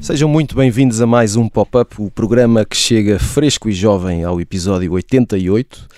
[0.00, 4.40] Sejam muito bem-vindos a mais um Pop-Up, o programa que chega fresco e jovem ao
[4.40, 5.88] episódio 88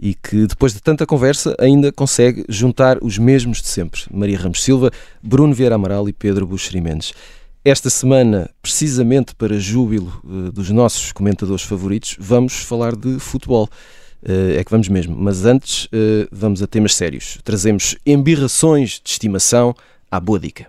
[0.00, 4.64] e que, depois de tanta conversa, ainda consegue juntar os mesmos de sempre: Maria Ramos
[4.64, 4.90] Silva,
[5.22, 7.12] Bruno Vieira Amaral e Pedro Buxeri Mendes.
[7.62, 13.68] Esta semana, precisamente para júbilo uh, dos nossos comentadores favoritos, vamos falar de futebol.
[14.22, 15.14] Uh, é que vamos mesmo.
[15.14, 17.38] Mas antes, uh, vamos a temas sérios.
[17.44, 19.74] Trazemos embirrações de estimação
[20.10, 20.68] à boa dica.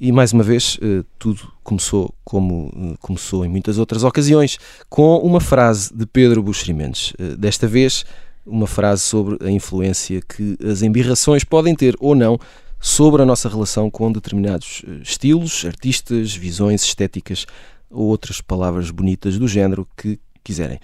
[0.00, 0.80] E mais uma vez,
[1.16, 7.12] tudo começou como começou em muitas outras ocasiões, com uma frase de Pedro Buxeri Mendes.
[7.38, 8.04] Desta vez,
[8.44, 12.36] uma frase sobre a influência que as embirrações podem ter ou não
[12.82, 17.46] sobre a nossa relação com determinados eh, estilos, artistas, visões estéticas
[17.88, 20.80] ou outras palavras bonitas do género que quiserem.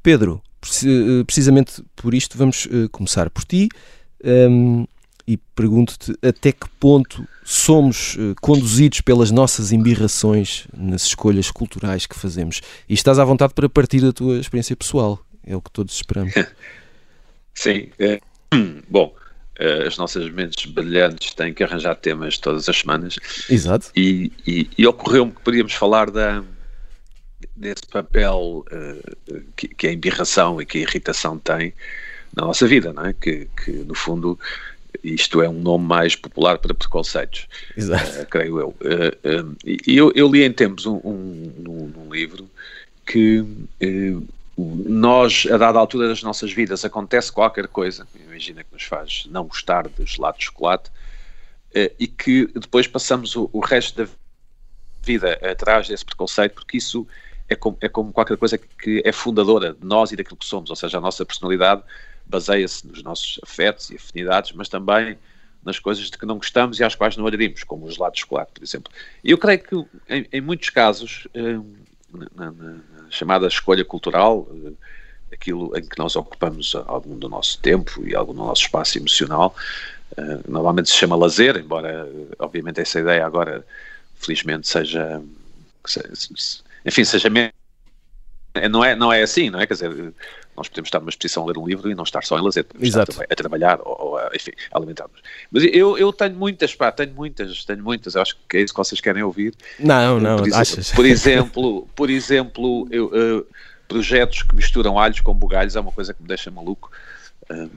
[0.00, 3.68] Pedro, eh, precisamente por isto vamos eh, começar por ti
[4.24, 4.84] um, ehm,
[5.26, 12.60] e pergunto-te até que ponto somos conduzidos pelas nossas embirrações nas escolhas culturais que fazemos.
[12.88, 16.34] E estás à vontade para partir da tua experiência pessoal, é o que todos esperamos.
[17.54, 17.90] Sim,
[18.90, 19.14] bom,
[19.86, 23.16] as nossas mentes brilhantes têm que arranjar temas todas as semanas.
[23.48, 23.90] Exato.
[23.94, 26.42] E, e, e ocorreu-me que podíamos falar da,
[27.56, 31.74] desse papel uh, que, que, a embirração e que a irritação tem
[32.34, 33.12] na nossa vida, não é?
[33.12, 34.38] Que, que no fundo
[35.04, 38.68] isto é um nome mais popular para preconceitos, uh, creio eu.
[38.80, 42.50] Uh, e eu, eu, li em tempos um, um, um livro
[43.06, 43.44] que
[44.86, 49.44] nós, a dada altura das nossas vidas, acontece qualquer coisa, imagina que nos faz não
[49.44, 50.90] gostar de gelado de chocolate,
[51.74, 54.10] eh, e que depois passamos o, o, resto da
[55.02, 57.06] vida atrás desse preconceito, porque isso
[57.48, 60.68] é como, é como qualquer coisa que é fundadora de nós e daquilo que somos,
[60.70, 61.82] ou seja, a nossa personalidade
[62.26, 65.16] baseia-se nos nossos afetos e afinidades, mas também
[65.64, 68.20] nas coisas de que não gostamos e às quais não aderimos, como o gelado de
[68.20, 68.92] chocolate, por exemplo.
[69.22, 69.74] E eu creio que,
[70.08, 71.60] em, em muitos casos, eh,
[72.34, 74.72] na, na, chamada escolha cultural, eh,
[75.32, 79.54] aquilo em que nós ocupamos algum do nosso tempo e algum do nosso espaço emocional.
[80.12, 83.64] Uh, normalmente se chama lazer, embora, obviamente, essa ideia agora,
[84.16, 85.22] felizmente, seja.
[86.84, 87.28] Enfim, seja.
[88.68, 89.66] Não é, não é assim, não é?
[89.66, 90.14] Quer dizer,
[90.60, 92.64] nós podemos estar numa exposição a ler um livro e não estar só em lazer,
[92.64, 93.12] podemos Exato.
[93.12, 95.22] estar a trabalhar ou, ou a, enfim, a alimentar-nos.
[95.50, 98.78] Mas eu, eu tenho muitas, pá, tenho muitas, tenho muitas, acho que é isso que
[98.78, 99.54] vocês querem ouvir.
[99.78, 100.90] Não, não, por achas?
[100.92, 103.46] Por exemplo, por exemplo eu, uh,
[103.88, 106.90] projetos que misturam alhos com bugalhos é uma coisa que me deixa maluco.
[107.50, 107.70] Uh,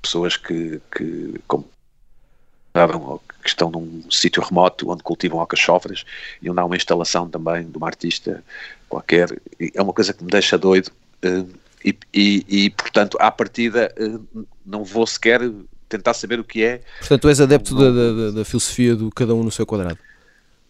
[0.00, 1.38] pessoas que, que
[3.42, 6.04] que estão num sítio remoto onde cultivam alcachofras
[6.40, 8.42] e onde há uma instalação também de uma artista
[8.88, 9.28] qualquer.
[9.74, 10.90] É uma coisa que me deixa doido.
[11.24, 11.48] Uh,
[11.84, 14.18] e, e, e, portanto, à partida, eh,
[14.64, 15.40] não vou sequer
[15.88, 16.80] tentar saber o que é.
[17.00, 19.98] Portanto, tu és adepto não, da, da, da, filosofia do cada um no seu quadrado?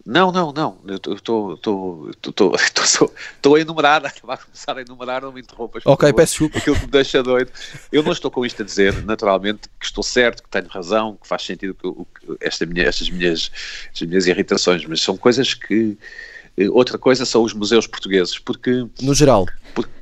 [0.04, 0.78] Não, não, não.
[0.86, 1.58] Eu estou
[3.54, 5.82] a enumerar, a começar a enumerar, não me interrompas.
[5.84, 6.58] Ok, favor, peço desculpa.
[6.58, 7.52] Aquilo que me deixa doido.
[7.92, 11.28] Eu não estou com isto a dizer, naturalmente, que estou certo, que tenho razão, que
[11.28, 13.50] faz sentido que, que esta minha, estas, minhas,
[13.92, 15.98] estas minhas irritações, mas são coisas que.
[16.56, 18.86] Eh, outra coisa são os museus portugueses, porque.
[19.02, 19.46] No geral.
[19.74, 19.92] Porque,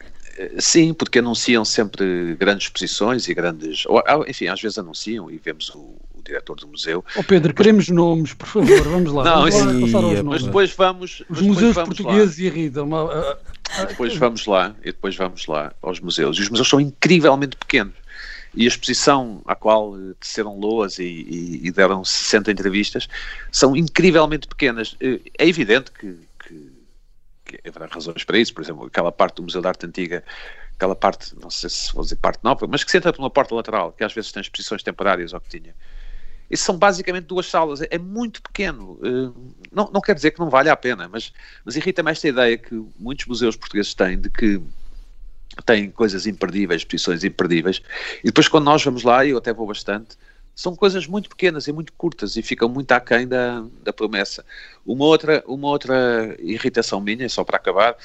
[0.59, 3.85] Sim, porque anunciam sempre grandes exposições e grandes.
[4.29, 7.05] Enfim, às vezes anunciam e vemos o, o diretor do museu.
[7.17, 9.25] Oh Pedro, queremos nomes, por favor, vamos lá.
[9.25, 11.23] Não, vamos lá mas, mas depois vamos.
[11.29, 12.89] Os museus portugueses irritam.
[12.89, 16.39] Uh, uh, depois vamos lá, e depois vamos lá aos museus.
[16.39, 17.95] E os museus são incrivelmente pequenos.
[18.55, 23.09] E a exposição à qual teceram loas e, e, e deram 60 entrevistas
[23.53, 24.97] são incrivelmente pequenas.
[25.01, 26.17] É evidente que
[27.67, 30.25] haverá razões para isso, por exemplo, aquela parte do Museu da Arte Antiga,
[30.75, 33.31] aquela parte, não sei se vou dizer parte nova, mas que se entra por uma
[33.31, 35.75] porta lateral, que às vezes tem exposições temporárias ou que tinha.
[36.51, 38.93] Isso são basicamente duas salas, é, é muito pequeno.
[39.03, 41.33] Uh, não, não quer dizer que não valha a pena, mas,
[41.65, 44.61] mas irrita-me esta ideia que muitos museus portugueses têm de que
[45.65, 47.83] têm coisas imperdíveis, exposições imperdíveis,
[48.23, 50.17] e depois quando nós vamos lá, e eu até vou bastante,
[50.59, 54.45] são coisas muito pequenas e muito curtas e ficam muito aquém da, da promessa.
[54.85, 57.97] Uma outra, uma outra irritação minha, só para acabar,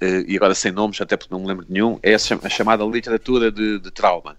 [0.00, 2.84] eh, e agora sem nomes, até porque não me lembro de nenhum, é a chamada
[2.84, 4.36] literatura de, de trauma,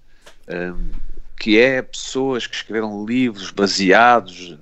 [0.49, 0.91] ehm,
[1.39, 4.57] que é pessoas que escreveram livros baseados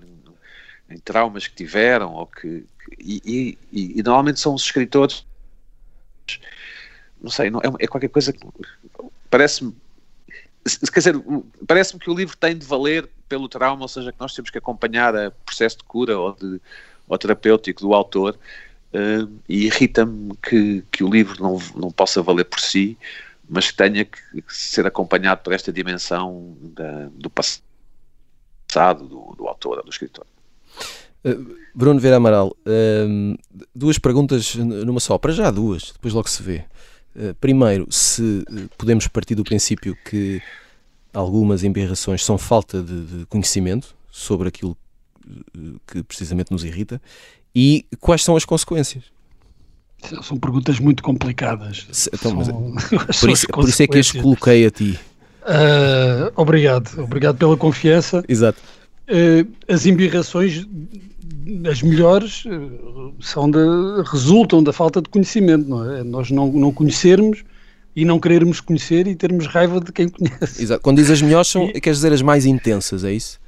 [0.87, 2.63] em traumas que tiveram, ou que,
[2.99, 5.25] e, e, e normalmente são os escritores,
[7.19, 8.47] não sei, não, é, é qualquer coisa que
[9.31, 9.75] parece-me
[10.91, 11.15] quer dizer,
[11.65, 14.57] parece-me que o livro tem de valer pelo trauma, ou seja, que nós temos que
[14.57, 16.61] acompanhar o processo de cura ou, de,
[17.07, 18.37] ou terapêutico do autor,
[18.93, 22.97] uh, e irrita-me que, que o livro não, não possa valer por si,
[23.49, 29.77] mas que tenha que ser acompanhado por esta dimensão da, do passado do, do autor
[29.77, 30.25] ou do escritor.
[31.23, 33.37] Uh, Bruno Vera Amaral, uh,
[33.73, 36.65] duas perguntas numa só, para já duas, depois logo se vê.
[37.15, 38.43] Uh, primeiro, se
[38.77, 40.41] podemos partir do princípio que
[41.13, 44.77] algumas embirrações são falta de, de conhecimento sobre aquilo
[45.87, 47.01] que precisamente nos irrita
[47.53, 49.03] e quais são as consequências?
[50.21, 51.87] São perguntas muito complicadas.
[52.13, 52.47] Então, mas,
[53.19, 54.99] por, isso, por, isso, é que as coloquei a ti.
[55.41, 58.23] Uh, obrigado, obrigado pela confiança.
[58.27, 58.61] Exato.
[59.09, 60.67] Uh, as embirrações,
[61.69, 63.59] as melhores, uh, são de,
[64.05, 66.03] resultam da falta de conhecimento, não é?
[66.03, 67.43] Nós não, não conhecermos
[67.95, 70.61] e não querermos conhecer e termos raiva de quem conhece.
[70.61, 70.81] Exato.
[70.81, 71.81] Quando diz as melhores, são, e...
[71.81, 73.39] quer dizer as mais intensas, é isso?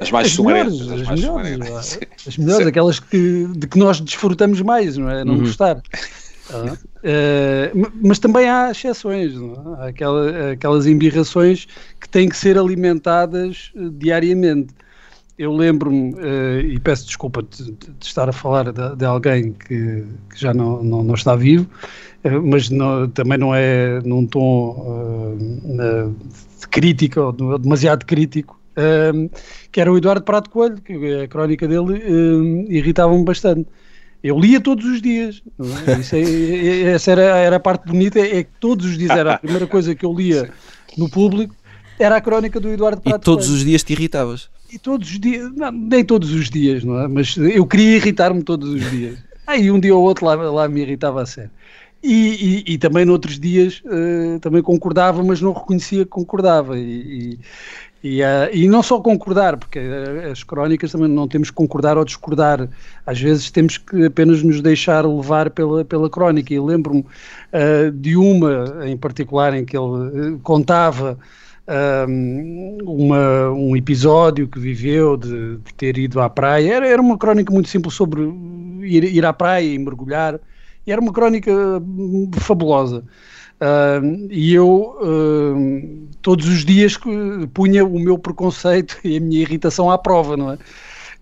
[0.00, 4.60] As mais as melhores, as, as, melhores, as melhores, aquelas que, de que nós desfrutamos
[4.60, 5.24] mais, não é?
[5.24, 5.40] Não uhum.
[5.40, 5.82] gostar.
[6.48, 9.82] Uh, mas também há exceções, é?
[9.82, 11.66] há aquela, aquelas embirrações
[12.00, 14.74] que têm que ser alimentadas diariamente.
[15.38, 20.04] Eu lembro-me, uh, e peço desculpa de, de, estar a falar de, de alguém que,
[20.30, 21.68] que, já não, não, não está vivo,
[22.44, 25.36] mas não, também não é num tom
[26.58, 28.58] de crítica ou demasiado crítico,
[29.70, 32.02] que era o Eduardo Prato Coelho, que a crónica dele
[32.68, 33.68] irritava-me bastante.
[34.26, 35.42] Eu lia todos os dias.
[35.86, 36.16] É?
[36.18, 39.66] É, essa era, era a parte bonita, é que todos os dias era a primeira
[39.66, 40.50] coisa que eu lia
[40.98, 41.54] no público,
[41.98, 43.58] era a crónica do Eduardo Prato E todos Coelho.
[43.58, 44.50] os dias te irritavas?
[44.76, 47.08] E todos os dias, não, nem todos os dias, não é?
[47.08, 49.16] Mas eu queria irritar-me todos os dias.
[49.46, 51.50] Aí um dia ou outro lá, lá me irritava a sério.
[52.02, 56.78] E, e, e, também noutros dias uh, também concordava, mas não reconhecia que concordava.
[56.78, 57.38] E,
[58.04, 61.96] e, uh, e não só concordar, porque uh, as crónicas também não temos que concordar
[61.96, 62.68] ou discordar,
[63.06, 66.52] às vezes temos que apenas nos deixar levar pela, pela crónica.
[66.52, 71.18] E lembro-me uh, de uma em particular em que ele contava
[72.84, 76.74] uma, um episódio que viveu de, de, ter ido à praia.
[76.74, 78.22] Era, era uma crónica muito simples sobre
[78.82, 80.38] ir, ir à praia e mergulhar,
[80.86, 83.04] e era uma crónica hum, fabulosa.
[83.56, 86.98] Uh, e eu uh, todos os dias
[87.54, 90.58] punha o meu preconceito e a minha irritação à prova, não é?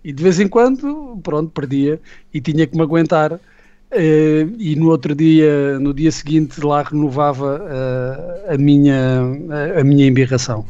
[0.03, 1.99] E de vez em quando, pronto, perdia
[2.33, 3.39] e tinha que me aguentar.
[3.91, 9.83] Uh, e no outro dia, no dia seguinte, lá renovava ah, a, minha, a, a,
[9.83, 10.65] minha embirração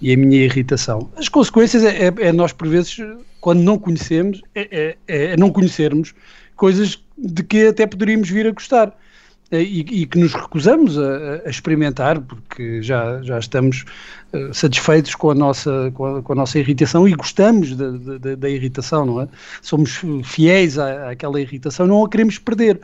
[0.00, 1.10] e a minha irritação.
[1.16, 2.96] As consequências é, é, é nós, por vezes,
[3.40, 6.14] quando não conhecemos, é, é, é não conhecermos
[6.56, 8.96] coisas de que até poderíamos vir a gostar.
[9.52, 13.84] Eh, e, e, que nos recusamos a, a, experimentar, porque já, já estamos
[14.32, 18.34] uh, satisfeitos com a, nossa, com a, com, a, nossa irritação e gostamos da, da,
[18.34, 19.28] da irritação, não é?
[19.60, 22.80] Somos fiéis à, àquela irritação, não a queremos perder.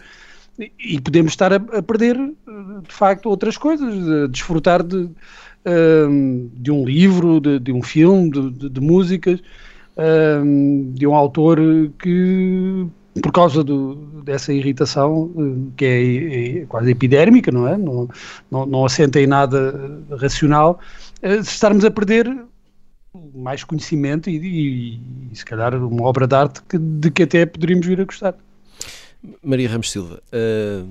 [0.79, 6.71] E, podemos estar a, a, perder, de facto, outras coisas, de, desfrutar de, uh, de
[6.71, 9.41] um livro, de, de um filme, de, de músicas,
[9.97, 11.59] uh, de um autor
[11.99, 12.87] que
[13.23, 17.77] por causa do, dessa irritação eh, que é, é, quase epidérmica, não é?
[17.77, 18.09] Não,
[18.51, 20.79] não, não assenta em nada racional,
[21.23, 22.31] eh, estarmos a perder
[23.35, 25.01] mais conhecimento e, e,
[25.33, 28.35] e, se calhar uma obra de arte que, de que até poderíamos vir a gostar.
[29.43, 30.89] Maria Ramos Silva, uh,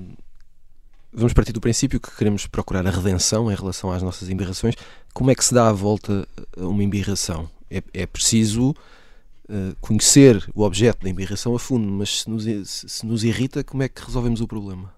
[1.12, 4.74] vamos partir do princípio que queremos procurar a redenção em relação às nossas embirrações.
[5.14, 7.48] Como é que se dá a volta a uma embirração?
[7.70, 8.74] É, é preciso
[9.48, 12.44] uh, conhecer o objeto da embirração a fundo, mas se nos,
[12.86, 14.92] se nos irrita, como é que resolvemos o problema?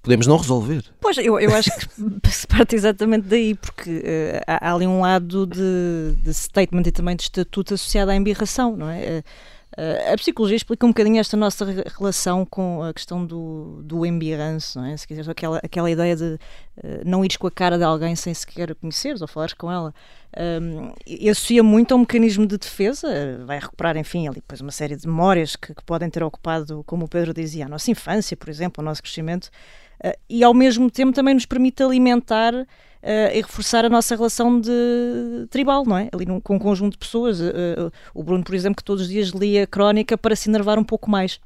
[0.00, 0.84] Podemos não resolver.
[1.00, 5.00] Pois, eu, eu acho que se parte exatamente daí, porque uh, há, há, ali um
[5.00, 9.18] lado de, de, statement e também de estatuto associado à embirração, não é?
[9.18, 9.24] Uh,
[10.12, 11.64] a psicologia explica um bocadinho esta nossa
[11.96, 14.96] relação com a questão do, do embirrance, não é?
[14.96, 16.38] Se quiseres, aquela, aquela ideia de uh,
[17.04, 19.94] não ires com a cara de alguém sem sequer conheceres ou falares com ela.
[20.36, 23.08] Um, e associa muito a um mecanismo de defesa,
[23.46, 27.04] vai recuperar, enfim, ali depois uma série de memórias que, que podem ter ocupado, como
[27.04, 29.46] o Pedro dizia, a nossa infância, por exemplo, o nosso crescimento,
[30.04, 32.52] uh, e ao mesmo tempo também nos permite alimentar
[33.02, 36.08] uh, e reforçar a nossa relação de tribal, não é?
[36.12, 37.40] Ali num, com um conjunto de pessoas.
[37.40, 40.84] Uh, o Bruno, por exemplo, que todos os dias lia crónica para se enervar um
[40.84, 41.40] pouco mais.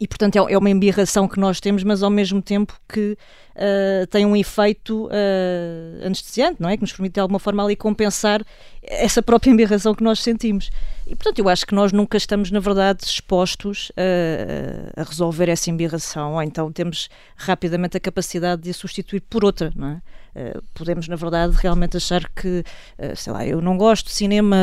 [0.00, 3.16] E, portanto, é, é uma embirração que nós temos, mas ao mesmo tempo que
[3.54, 6.76] uh, tem um efeito uh, anestesiante, não é?
[6.76, 8.44] Que nos permite de alguma forma ali compensar
[8.82, 10.70] essa própria embirração que nós sentimos.
[11.06, 15.70] E, portanto, eu acho que nós nunca estamos, na verdade, expostos a, a resolver essa
[15.70, 20.02] embirração, ou então temos rapidamente a capacidade de a substituir por outra, não é?
[20.36, 22.62] Uh, podemos, na verdade, realmente achar que,
[22.98, 24.54] uh, sei lá, eu não gosto de cinema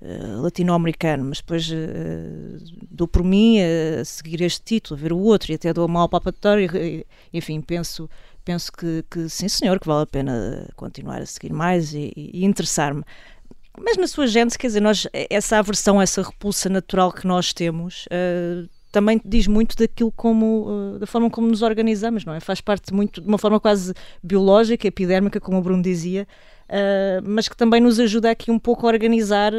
[0.00, 1.70] uh, latino-americano, mas depois
[2.90, 6.08] dou por mim a seguir este título, a ver o outro e até dou mal
[6.08, 6.70] palpatório,
[7.34, 8.08] enfim, penso,
[8.42, 12.46] penso que, que, sim senhor, que vale a pena continuar a seguir mais e, e
[12.46, 13.04] interessar-me.
[13.78, 18.06] Mas na sua gente, quer dizer, nós, essa aversão, essa repulsa natural que nós temos,
[18.06, 22.38] uh, também diz muito daquilo como, uh, da forma como nos organizamos, não é?
[22.38, 26.28] Faz parte muito, de uma forma quase biológica, epidérmica, como o Bruno dizia,
[26.68, 29.52] uh, mas que também nos ajuda aqui um pouco a organizar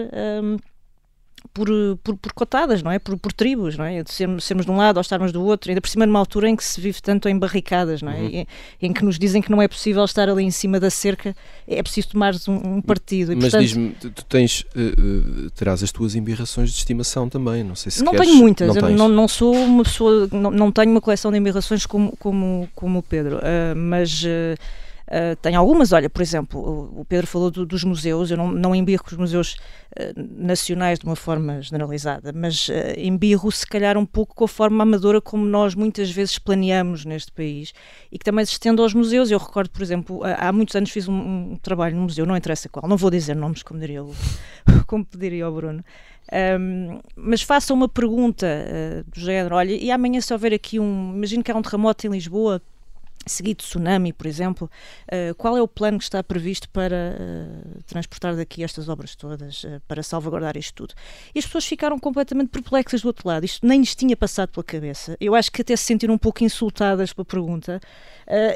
[1.55, 1.69] por,
[2.03, 2.99] por, por, cotadas, não é?
[2.99, 4.03] Por, por tribos, não é?
[4.03, 6.49] De sermos, sermos de um lado ou estarmos do outro, ainda por cima numa altura
[6.49, 8.19] em que se vive tanto em barricadas, não é?
[8.19, 8.27] Uhum.
[8.27, 8.47] Em,
[8.81, 11.33] em, que nos dizem que não é possível estar ali em cima da cerca,
[11.65, 13.31] é preciso tomar um, um partido.
[13.31, 17.63] E, Mas portanto, diz-me, tu tens, uh, uh, terás as tuas embirrações de estimação também,
[17.63, 20.71] não sei se Não queres, tenho muitas, não, não, não, sou uma pessoa, não, não
[20.73, 24.57] tenho uma coleção de embirrações como, como, como o Pedro, uh, mas Uh,
[25.41, 26.59] tem algumas, olha, por exemplo,
[26.99, 29.55] o, Pedro falou do, dos museus, eu não, não embirro os museus
[29.95, 34.47] uh, nacionais de uma forma generalizada, mas uh, embirro se calhar um pouco com a
[34.47, 37.73] forma amadora como nós muitas vezes planeamos neste país
[38.11, 39.29] e que também se estende aos museus.
[39.29, 42.67] Eu recordo, por exemplo, há, muitos anos fiz um, um, trabalho no museu, não interessa
[42.67, 44.13] qual, não vou dizer nomes como diria o,
[44.87, 45.83] como pediria o Bruno.
[46.59, 48.47] Um, mas faça uma pergunta
[49.07, 51.13] do género: olha, e amanhã se houver aqui um.
[51.15, 52.59] Imagino que há um terremoto em Lisboa,
[53.25, 54.69] seguido tsunami, por exemplo,
[55.07, 59.63] uh, qual é o plano que está previsto para uh, transportar daqui estas obras todas,
[59.63, 60.93] uh, para salvaguardar isto tudo?
[61.33, 64.63] E as pessoas ficaram completamente perplexas do outro lado, isto nem lhes tinha passado pela
[64.63, 65.17] cabeça.
[65.19, 67.79] Eu acho que até se sentiram um pouco insultadas pela pergunta,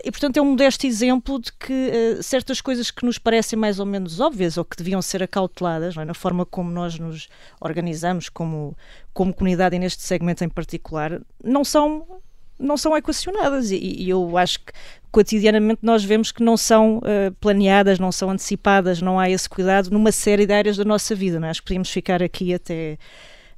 [0.03, 3.85] e portanto é um modesto exemplo de que certas coisas que nos parecem mais ou
[3.85, 6.05] menos óbvias ou que deviam ser acauteladas, é?
[6.05, 7.27] na forma como nós nos
[7.61, 8.75] organizamos como,
[9.13, 12.21] como comunidade e neste segmento em particular, não são
[12.59, 14.73] não são equacionadas e, e, eu acho que
[15.11, 19.89] cotidianamente nós vemos que não são uh, planeadas, não são antecipadas, não há esse cuidado
[19.89, 21.39] numa série de áreas da nossa vida.
[21.39, 21.51] Não é?
[21.51, 22.97] Acho que podíamos ficar aqui até,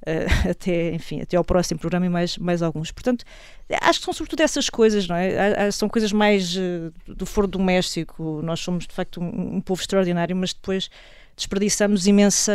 [0.08, 2.92] uh, até, enfim, até ao próximo programa e mais, mais alguns.
[2.92, 3.26] Portanto,
[3.82, 5.70] acho que são sobretudo essas coisas, não é?
[5.72, 8.42] São coisas mais uh, do foro doméstico.
[8.44, 10.90] Nós somos de facto um, um povo extraordinário, mas depois
[11.36, 12.54] desperdiçamos imensa,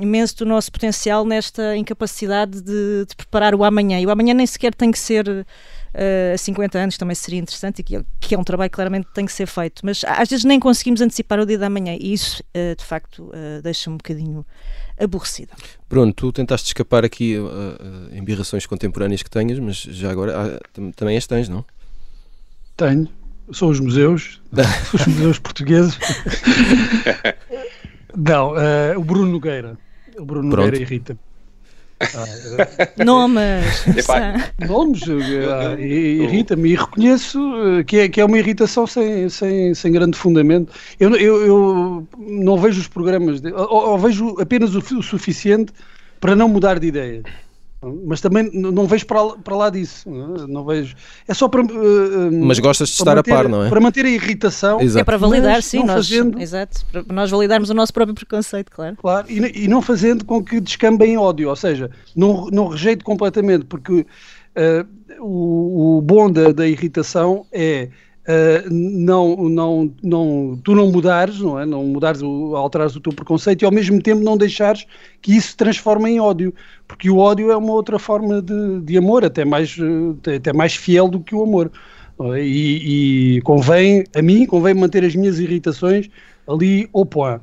[0.00, 3.98] imenso do nosso potencial nesta incapacidade de, de preparar o amanhã.
[4.00, 5.46] E o amanhã nem sequer tem que ser
[5.94, 9.08] uh, a 50 anos também seria interessante e que, que, é um trabalho que claramente
[9.14, 12.12] tem que ser feito, mas às vezes nem conseguimos antecipar o dia da manhã e
[12.12, 14.46] isso uh, de facto uh, deixa-me um bocadinho
[14.98, 15.52] aborrecida.
[15.88, 20.60] Bruno, tu tentaste escapar aqui a embirrações contemporâneas que tenhas, mas já agora
[20.96, 21.64] também as tens, não?
[22.76, 23.08] Tenho,
[23.52, 24.42] são os museus,
[24.92, 25.96] os museus portugueses.
[28.16, 28.54] não,
[28.96, 29.78] o Bruno Nogueira.
[30.18, 30.64] O Bruno Pronto.
[30.66, 31.16] Nogueira irrita.
[32.00, 33.84] Ah, Nomes.
[34.68, 37.38] Nomes, uh, irrita-me e reconheço
[37.78, 40.72] eh, que é, que é uma irritação sem, sem, sem grande fundamento.
[41.00, 45.72] Eu, eu, eu não vejo os programas, de, ou, ou, vejo apenas o, o suficiente
[46.20, 47.22] para não mudar de ideia
[47.80, 50.10] mas também não vejo para, para lá disso.
[50.10, 50.96] Não vejo.
[51.28, 51.62] É só para.
[51.62, 53.68] Uh, mas gostas de estar manter, a par, não é?
[53.68, 54.80] Para manter a irritação.
[54.80, 55.00] Exato.
[55.00, 58.96] É para validar, sim, nós, fazendo, exato, para nós validarmos o nosso próprio preconceito, claro.
[58.96, 63.04] Claro, e, e não fazendo com que descambe em ódio, ou seja, não, não rejeito
[63.04, 64.86] completamente, porque uh,
[65.20, 67.90] o, o bom da, da irritação é
[68.28, 71.64] uh, não, não, não, tu não mudares, não é?
[71.64, 74.86] Não mudares, o, alterares o teu preconceito e ao mesmo tempo não deixares
[75.22, 76.54] que isso se transforme em ódio,
[76.86, 79.76] porque o ódio é uma outra forma de, de amor, até mais,
[80.26, 81.72] eh, até mais fiel do que o amor.
[82.20, 82.42] É?
[82.42, 86.08] E, e, convém, a mim, convém manter as minhas irritações
[86.46, 87.40] ali point.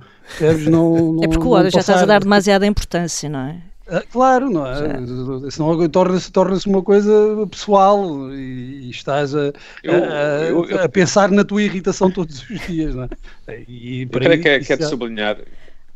[0.69, 3.61] Não, não, é porque o ódio já estás a dar demasiada importância, não é?
[3.87, 5.51] Ah, claro, não é?
[5.51, 7.11] Senão torna-se torna uma coisa
[7.49, 12.67] pessoal e, e estás a, eu, eu, eu, a, pensar na tua irritação todos os
[12.67, 13.03] dias, não
[13.47, 13.63] é?
[13.67, 14.87] E eu creio que é, que é já...
[14.87, 15.37] sublinhar,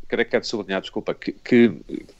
[0.06, 1.72] creio que é de sublinhar, desculpa, que, que,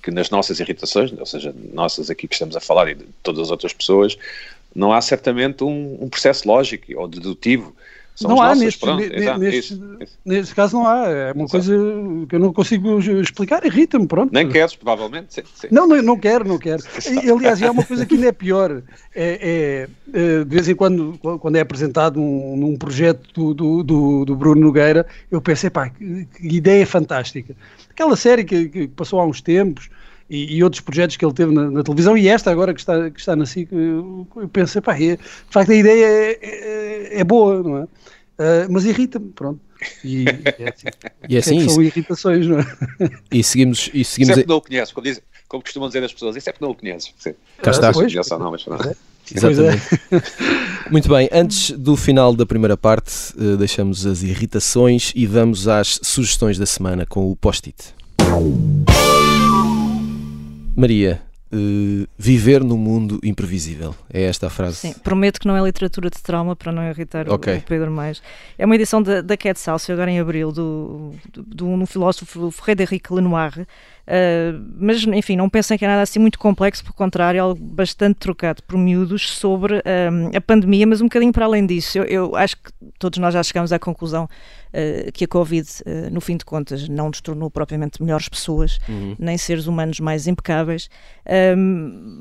[0.03, 3.43] que, nas nossas irritações, ou seja, nossas aqui que estamos a falar e de todas
[3.43, 4.19] as outras pessoas,
[4.75, 7.77] não há certamente um, um processo lógico ou dedutivo
[8.14, 8.85] são não há, neste,
[10.25, 11.09] neste, caso não há.
[11.09, 11.50] É uma exato.
[11.50, 11.75] coisa
[12.29, 14.33] que eu não consigo explicar, irrita-me, pronto.
[14.33, 15.35] Nem queres, provavelmente.
[15.35, 15.69] Sim, sim.
[15.71, 16.83] Não, não, não quero, não quero.
[17.35, 18.83] Aliás, há uma coisa que ainda é pior.
[19.14, 24.25] É, é, é, de vez em quando, quando é apresentado um, num projeto do, do,
[24.25, 27.57] do Bruno Nogueira, eu pensei, pá, que, que ideia fantástica.
[27.90, 29.88] Aquela série que, que passou há uns tempos,
[30.31, 33.11] e, e, outros projetos que ele teve na, na, televisão e esta agora que está,
[33.11, 35.19] que está na SIC, eu, eu pensei, pá, é, de
[35.51, 37.83] facto a ideia é, é, é boa, não é?
[37.83, 39.61] Uh, mas irrita-me, pronto.
[40.05, 40.87] E é assim,
[41.29, 42.67] e é assim são irritações, não é?
[43.33, 43.91] E seguimos.
[43.95, 46.53] E seguimos Sempre não o conheço, quando diz, como costumam dizer as pessoas, isso é
[46.53, 47.15] porque não o conheces.
[47.19, 47.35] Sim.
[47.63, 47.91] Cá está.
[47.91, 48.79] Não, não, não, mas, não.
[49.35, 49.83] Exatamente.
[50.91, 55.99] Muito bem, antes do final da primeira parte, uh, deixamos as irritações e vamos às
[56.03, 57.95] sugestões da semana com o post-it.
[60.77, 61.21] Maria,
[61.53, 63.95] uh, viver no mundo imprevisível.
[64.12, 64.77] É esta a frase.
[64.77, 67.59] Sim, prometo que não é literatura de trauma para não irritar okay.
[67.59, 68.23] o, Pedro mais.
[68.59, 73.12] É uma edição da, da Quetzalcoatl, agora em abril, do, do, do um filósofo Frédéric
[73.12, 73.67] Lenoir,
[74.11, 77.62] Uh, mas, enfim, não pensem que é nada assim muito complexo, pelo contrário, é algo
[77.62, 81.99] bastante trocado por miúdos sobre uh, a pandemia, mas um bocadinho para além disso.
[81.99, 85.69] Eu, eu, acho que todos nós já chegamos à conclusão uh, que a Covid,
[86.11, 89.14] no fim de contas, não nos tornou propriamente melhores pessoas, uhum.
[89.17, 90.90] nem seres humanos mais impecáveis,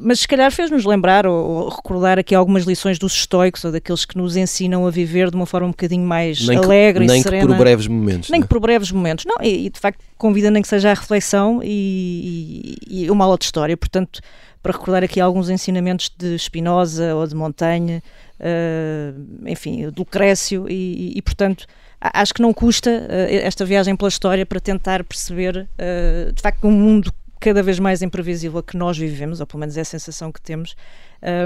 [0.01, 4.05] mas se calhar fez-nos lembrar ou, ou, recordar aqui algumas lições dos estoicos ou daqueles
[4.05, 7.13] que nos ensinam a viver de uma forma um bocadinho mais nem alegre que, e
[7.13, 7.45] nem serena.
[7.45, 8.29] Nem que por breves momentos.
[8.29, 8.45] Nem né?
[8.45, 9.25] que por breves momentos.
[9.25, 13.37] Não, e, e de facto convida nem que seja à reflexão e, e, e uma
[13.37, 14.21] de história, portanto,
[14.61, 18.03] para recordar aqui alguns ensinamentos de Spinoza ou de Montaigne,
[18.39, 21.65] uh, enfim, de Lucrécio, e, e, portanto,
[21.99, 26.65] acho que não custa uh, esta viagem pela história para tentar perceber, uh, de facto,
[26.65, 30.29] um mundo cada vez mais imprevisível que nós vivemos, ou pelo menos é a sensação
[30.29, 30.75] que temos,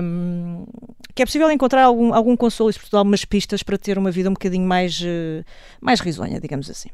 [0.01, 0.65] um,
[1.13, 4.27] que é possível encontrar algum, algum consolo e, sobretudo, algumas pistas para ter uma vida
[4.27, 4.99] um bocadinho mais,
[5.79, 6.89] mais risonha, digamos assim.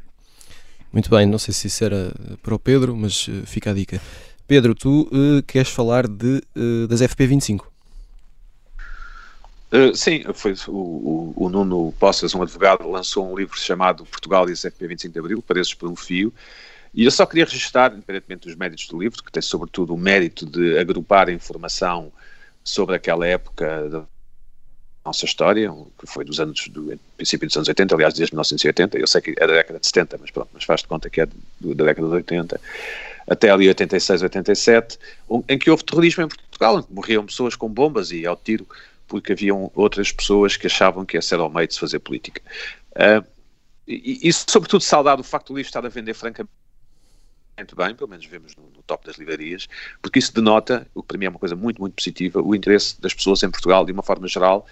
[0.91, 4.01] Muito bem, não sei se isso era para o Pedro, mas uh, fica a dica.
[4.47, 7.63] Pedro, tu uh, queres falar de, uh, das FP25?
[9.93, 14.51] sim, foi o, o, o, Nuno Poças, um advogado, lançou um livro chamado Portugal e
[14.51, 16.33] as FP25 de Abril, Pareces por um Fio,
[16.91, 20.43] e eu só queria registrar, independentemente dos méritos do livro, que tem sobretudo o mérito
[20.43, 22.11] de agrupar informação
[22.63, 24.07] sobre aquela época
[25.09, 29.07] nossa história, que foi dos anos do princípio dos anos 80, aliás, desde 1980, eu
[29.07, 31.25] sei que é da década de 70, mas pronto, mas faz de conta que é
[31.25, 32.61] da década de 80,
[33.27, 34.99] até ali 86, 87,
[35.47, 38.67] em que houve terrorismo em Portugal, em que morriam pessoas com bombas e ao tiro,
[39.07, 42.41] porque haviam outras pessoas que achavam que esse era o meio de se fazer política.
[42.91, 43.25] Uh,
[43.87, 46.51] e, e, sobretudo, saudado o facto do livro estar a vender francamente
[47.75, 49.67] bem, pelo menos vemos no, no, top das livrarias,
[50.01, 52.99] porque isso denota, o que para mim é uma coisa muito, muito positiva, o interesse
[53.01, 54.65] das pessoas em Portugal, de uma forma geral,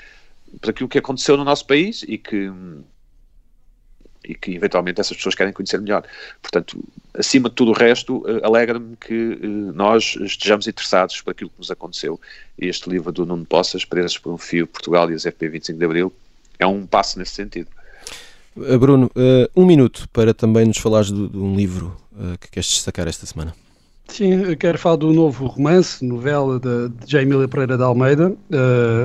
[0.61, 2.51] por aquilo que aconteceu no nosso país e que
[4.27, 6.03] e que eventualmente essas pessoas querem conhecer melhor.
[6.41, 6.83] Portanto,
[7.13, 11.59] acima de tudo o resto, uh, alegra-me que uh, nós estejamos interessados por aquilo que
[11.59, 12.19] nos aconteceu.
[12.59, 15.79] E este livro do Nuno Poças, Presas por um Fio, Portugal e as FP 25
[15.79, 16.13] de Abril,
[16.59, 17.69] é um passo nesse sentido.
[18.55, 19.09] Uh, Bruno,
[19.55, 21.95] um minuto para também nos falares de, um livro
[22.41, 23.55] que queres destacar esta semana.
[24.07, 28.35] Sim, eu quero falar do novo romance, novela de, de Jaimília Pereira de Almeida,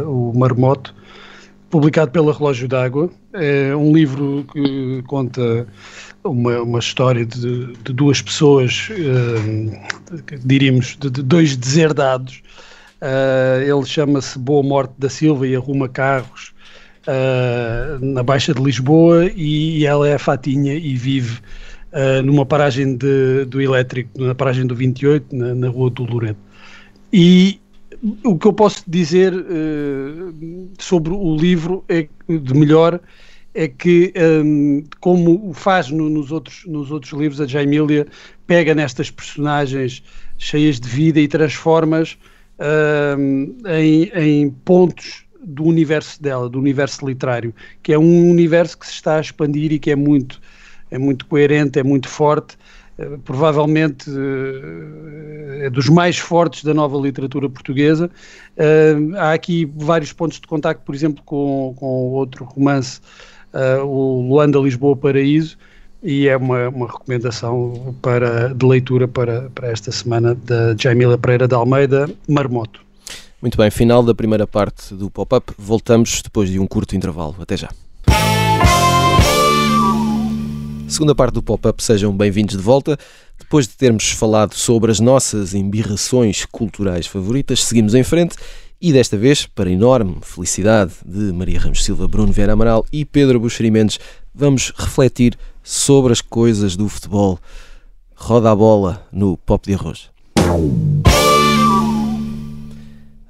[0.07, 0.94] o Marmoto,
[1.72, 3.11] publicado pela Relógio d'Água.
[3.32, 5.66] É um livro que conta
[6.22, 12.42] uma, uma história de, de duas pessoas, uh, diríamos, de, de, dois deserdados.
[13.00, 16.52] Uh, ele chama-se Boa Morte da Silva e arruma carros
[17.08, 21.40] uh, na Baixa de Lisboa e, e, ela é a Fatinha e vive
[22.24, 26.38] numa paragem de, do elétrico, na paragem do 28, na, na Rua do Loreto.
[27.12, 27.61] E
[28.24, 33.00] o que eu posso dizer uh, sobre o livro é, de melhor
[33.54, 34.12] é que,
[34.44, 38.06] um, como faz no, nos, outros, nos outros livros, a Jaimília
[38.46, 40.02] pega nestas personagens
[40.38, 42.16] cheias de vida e transforma-as
[43.18, 48.86] um, em, em pontos do universo dela, do universo literário, que é um universo que
[48.86, 50.40] se está a expandir e que é muito,
[50.90, 52.56] é muito coerente, é muito forte
[53.24, 58.11] provavelmente eh, é dos mais fortes da nova literatura portuguesa.
[58.57, 63.00] Eh, há aqui vários pontos de contacto, por exemplo, com, com outro romance,
[63.85, 65.59] o Luanda Lisboa Paraíso,
[66.02, 71.46] e é uma, uma recomendação para, de leitura para, para esta semana da Jamila Pereira
[71.46, 72.81] de Almeida, Marmoto.
[73.42, 75.52] Muito bem, final da primeira parte do pop-up.
[75.59, 77.37] Voltamos depois de um curto intervalo.
[77.40, 77.68] Até já.
[80.92, 82.98] Segunda parte do pop-up, sejam bem-vindos de volta.
[83.38, 88.37] Depois de termos falado sobre as nossas embirrações culturais favoritas, seguimos em frente
[88.78, 93.40] e desta vez, para enorme felicidade de Maria Ramos Silva, Bruno Vera Amaral e Pedro
[93.40, 93.98] Buxeri Mendes,
[94.35, 97.38] vamos refletir sobre as coisas do futebol.
[98.14, 100.11] Roda a bola no Pop de Arroz.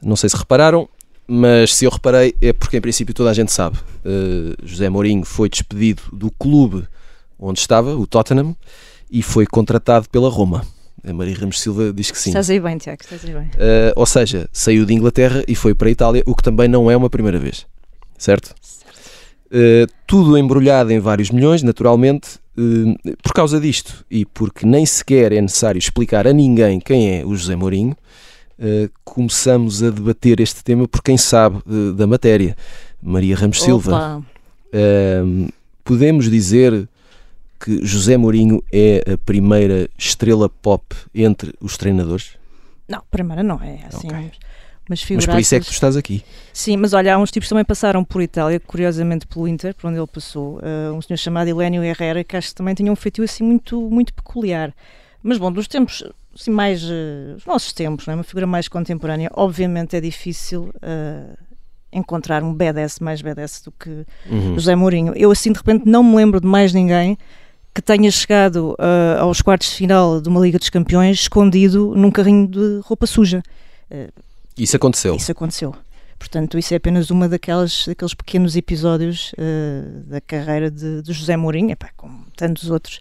[0.03, 0.89] Não sei se repararam,
[1.29, 3.79] mas se eu reparei é porque em princípio toda a gente sabe.
[4.05, 6.89] Uh, José Mourinho foi despedido do clube
[7.43, 8.57] onde estava, o Tottenham,
[9.11, 10.65] e foi contratado pela Roma.
[11.05, 12.31] A Maria Ramos Silva diz que sim.
[12.31, 13.47] Estás aí bem, Tiago, estás aí bem.
[13.47, 16.89] Uh, ou seja, saiu de Inglaterra e foi para a Itália, o que também não
[16.89, 17.67] é uma primeira vez.
[18.17, 18.55] Certo?
[18.63, 18.93] certo.
[19.49, 25.33] Uh, tudo embrulhado em vários milhões, naturalmente, eh, por causa disto e porque nem sequer
[25.33, 27.97] é necessário explicar a ninguém quem é o José Mourinho,
[29.03, 31.63] começamos a debater este tema por quem sabe
[31.97, 32.55] da matéria.
[33.03, 33.65] Maria Ramos Opa.
[33.65, 34.23] Silva.
[35.83, 36.89] Podemos dizer
[37.63, 42.37] que José Mourinho é a primeira estrela pop entre os treinadores?
[42.89, 44.09] Não, primeira não é assim.
[44.09, 44.33] Ok.
[44.89, 46.25] Mas Mas por isso é que tu estás aqui.
[46.53, 49.87] Sim, mas olha, há uns tipos que também passaram por Itália, curiosamente pelo Inter, por
[49.87, 50.59] onde ele passou.
[50.59, 53.81] Uh, um senhor chamado Helénio Herrera, que acho que também tinha um feitio assim muito,
[53.89, 54.75] muito peculiar.
[55.23, 56.83] Mas bom, dos tempos assim, mais.
[56.83, 58.17] Uh, os nossos tempos, não é?
[58.17, 61.39] uma figura mais contemporânea, obviamente é difícil uh,
[61.93, 64.55] encontrar um BDS mais BDS do que Uhum.
[64.55, 65.13] José Mourinho.
[65.15, 67.17] Eu assim de repente não me lembro de mais ninguém
[67.75, 72.11] que tenha chegado uh, aos quartos de final de uma Liga dos Campeões escondido num
[72.11, 73.43] carrinho de roupa suja.
[74.57, 75.17] Isso aconteceu.
[75.17, 75.75] Isso aconteceu.
[76.19, 81.37] Portanto, isso é apenas uma daquelas, daqueles pequenos episódios uh, da carreira de, de José
[81.37, 83.01] Mourinho, epá, como tantos outros.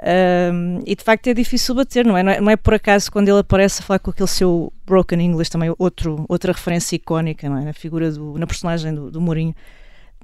[0.00, 2.22] Um, e de facto é difícil bater, não é?
[2.22, 2.40] não é?
[2.40, 5.74] Não é por acaso quando ele aparece a falar com aquele seu broken English, também
[5.78, 7.64] outro, outra referência icónica, não é?
[7.64, 9.54] Na figura, do, na personagem do, do Mourinho.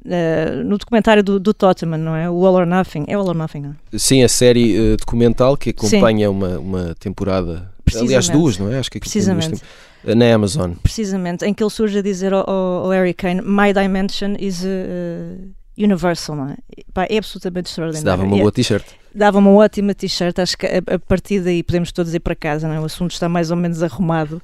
[0.03, 2.29] Uh, no documentário do, do Tottenham, não é?
[2.31, 3.05] O All or Nothing.
[3.07, 3.99] É All or Nothing, não é?
[3.99, 7.71] Sim, a série eh, documental que acompanha uma, uma temporada.
[7.95, 8.79] Aliás, duas, não é?
[8.79, 9.61] Acho que tem duas Precisamente.
[10.05, 10.73] tem- na Amazon.
[10.83, 16.37] precisamente, em que ele surge a dizer ao, ao, Kane: My dimension is uh, universal,
[16.37, 16.57] não é?
[16.95, 18.07] Pá, é absolutamente extraordinário.
[18.07, 18.87] dava uma é- boa t-shirt.
[19.15, 20.39] dava uma ótima t-shirt.
[20.39, 22.81] Acho que a, a partir daí podemos todos ir para casa, não é?
[22.81, 24.41] O assunto está mais ou menos arrumado.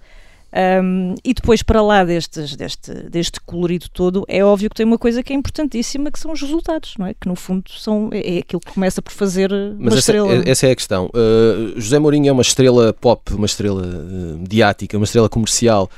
[0.56, 4.96] Um, e depois, para lá destes, deste, deste colorido todo, é óbvio que tem uma
[4.96, 7.12] coisa que é importantíssima, que são os resultados, não é?
[7.12, 10.32] Que no fundo são, é, é aquilo que começa por fazer uma Mas essa, estrela.
[10.32, 11.10] é- essa é a questão.
[11.14, 15.90] Uh, José Mourinho é uma estrela pop, uma estrela uh, mediática, uma estrela comercial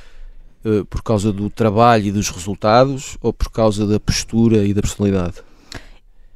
[0.65, 4.83] uh, por causa do trabalho e dos resultados ou por causa da postura e da
[4.83, 5.37] personalidade?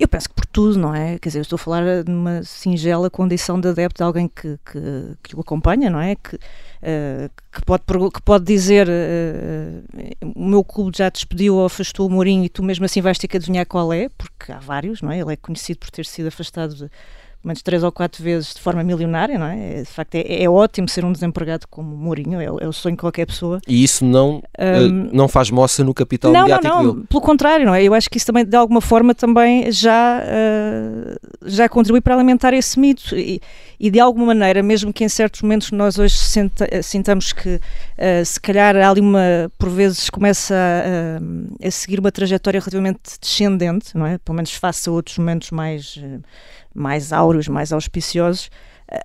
[0.03, 1.17] Eu penso que por tudo, não é?
[1.21, 4.59] Quer dizer, eu estou a falar de uma singela condição de adepto de alguém que,
[4.67, 6.17] que, que o acompanha, não é?
[6.17, 6.37] Que,
[6.83, 9.81] eh, que, pode, que pode dizer eh,
[10.35, 13.29] o meu clube já despediu ou afastou o Mourinho e tu mesmo assim vais ter
[13.29, 15.21] que adivinhar qual é, porque há vários, não é?
[15.21, 16.91] Ele é conhecido por ter sido afastado de,
[17.43, 19.73] pelo menos três ou quatro vezes de forma milionária, não é?
[19.79, 22.73] É, De facto, é, é ótimo ser um desempregado como Mourinho, é, o- é o
[22.73, 23.61] sonho de qualquer pessoa.
[23.67, 24.43] E isso não, uh,
[24.83, 27.07] Um, não faz moça no capital não, não, mediático não, dele.
[27.09, 27.83] pelo contrário, não é?
[27.83, 32.55] Eu acho que isso também, de alguma forma, também já, ah, já contribui para alimentar
[32.55, 33.41] esse mito e,
[33.83, 37.61] e, de alguma maneira, mesmo que em certos momentos nós hoje senta- sintamos que
[37.99, 43.01] ah, se calhar há ali uma, por vezes, começa a, a seguir uma trajetória relativamente
[43.21, 44.19] descendente, não é?
[44.19, 46.21] Pelo menos face a outros momentos mais, eh,
[46.73, 48.51] mais áureos, mais auspiciosos.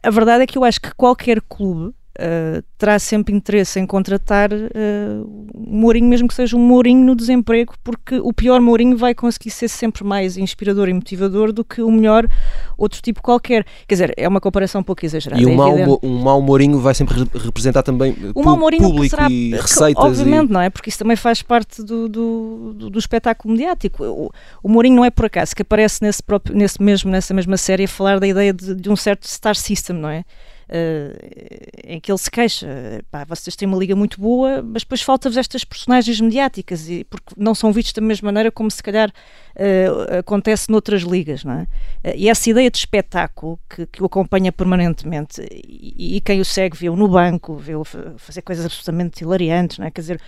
[0.04, 4.52] A verdade é que eu acho que qualquer clube Uh, terá sempre interesse em contratar
[4.52, 9.14] uh, um Mourinho, mesmo que seja um Mourinho no desemprego, porque o pior Mourinho vai
[9.14, 12.28] conseguir ser sempre mais inspirador e motivador do que o melhor
[12.76, 13.64] outro tipo qualquer.
[13.88, 15.40] Quer dizer, é uma comparação um pouco exagerada.
[15.40, 18.58] E um é mau, um mau Mourinho vai sempre re- representar também uh, O mau
[18.58, 20.04] Mourinho público será, e que, receitas.
[20.04, 20.72] obviamente, não é?
[20.72, 24.04] Porque isso também faz parte do, do, do- do espetáculo mediático.
[24.04, 24.32] O,
[24.64, 27.84] o Mourinho não é por acaso que aparece nesse, próprio, nesse mesmo, nessa mesma série
[27.84, 30.24] a falar da ideia de, de um certo star system, não é?
[30.70, 32.68] Eh, em que ele se queixa,
[33.10, 37.34] pá, vocês têm uma liga muito boa, mas depois falta-vos estas personagens mediáticas, e, porque
[37.38, 39.10] não são vistos da mesma maneira como se calhar
[39.56, 39.88] eh,
[40.20, 41.68] acontece noutras ligas, não é?
[42.04, 46.46] Eh, E essa ideia de espetáculo que, que o acompanha permanentemente e, e quem o
[46.46, 49.92] segue vê-o no banco, vê-o fa- fazer coisas absolutamente hilariantes, não é?
[49.92, 50.22] Quer dizer,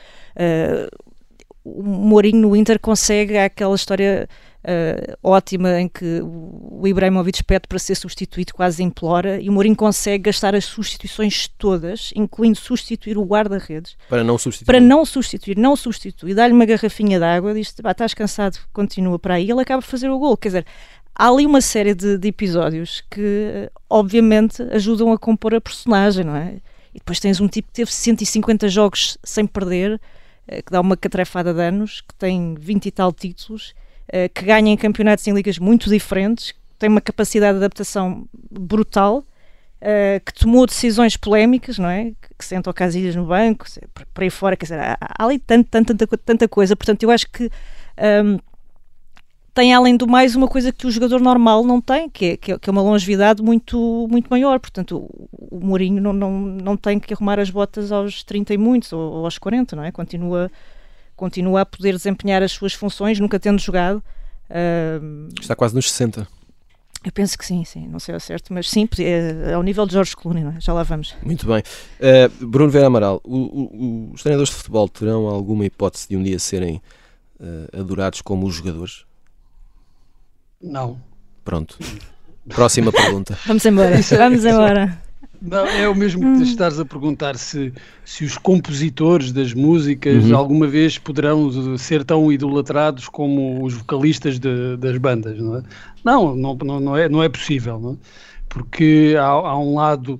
[1.63, 4.27] o Mourinho no Inter consegue aquela história
[4.63, 9.75] eh, ótima em que o Ibrahimovic pede para ser substituído, quase implora, e o Mourinho
[9.75, 14.65] consegue gastar as substituições todas, incluindo substituir o guarda-redes, Para não substituir.
[14.65, 19.17] para não substituir, não substituir, dá-lhe uma garrafinha de água, diz "Pá, estás cansado, continua
[19.17, 20.35] para aí, e ele acaba por fazer o gol.
[20.35, 20.65] Quer dizer,
[21.15, 26.23] há ali uma série de, de episódios que, eh, obviamente, ajudam a compor a personagem,
[26.25, 26.55] não é?
[26.93, 30.01] E depois tens um tipo que teve 150 jogos sem perder,
[30.57, 33.73] que dá uma catrefada de anos, que tem 20 e tal títulos,
[34.07, 39.23] eh, que ganha em campeonatos em ligas muito diferentes, tem uma capacidade de adaptação brutal,
[39.81, 42.11] eh, que tomou decisões polémicas, não é?
[42.11, 43.65] Que, o Casilhas no banco,
[44.13, 45.83] por aí fora, quer dizer, há, ali tanta,
[46.17, 47.49] tanta coisa, portanto, eu acho que
[47.97, 48.37] ahm,
[49.53, 52.51] tem além do mais uma coisa que o jogador normal não tem, que é, que
[52.53, 56.77] é, que é uma longevidade muito, muito maior, portanto, o, o Mourinho não, não, não
[56.77, 59.91] tem que arrumar as botas aos 30 e muitos, ou, ou aos 40, não é?
[59.91, 60.51] Continua,
[61.15, 64.01] continua a poder desempenhar as suas funções, nunca tendo jogado.
[64.49, 66.27] Ahm, Está quase nos 60.
[67.05, 69.93] eu penso que sim, sim, não sei ao certo, mas sim, é ao nível de
[69.93, 70.59] Jorge Clooney, não é?
[70.59, 71.15] já lá vamos.
[71.23, 71.61] Muito bem.
[71.99, 76.23] Uh, Bruno Vera Amaral, o- o- os treinadores de futebol terão alguma hipótese de um
[76.23, 76.81] dia serem
[77.39, 79.05] uh, adorados como os jogadores?
[80.61, 80.99] Não.
[81.43, 81.77] Pronto.
[82.47, 83.37] Próxima pergunta.
[83.45, 83.95] Vamos embora.
[83.95, 85.01] É, Vamos embora.
[85.41, 86.43] Não, é o mesmo que hum.
[86.43, 87.71] estares a perguntar se,
[88.03, 90.35] se os compositores das músicas uhum.
[90.35, 95.63] alguma vez poderão ser tão idolatrados como os vocalistas de, das bandas, não é?
[96.03, 97.95] Não, não, não, é, não é possível, não é?
[98.49, 100.19] porque há, há um lado uh,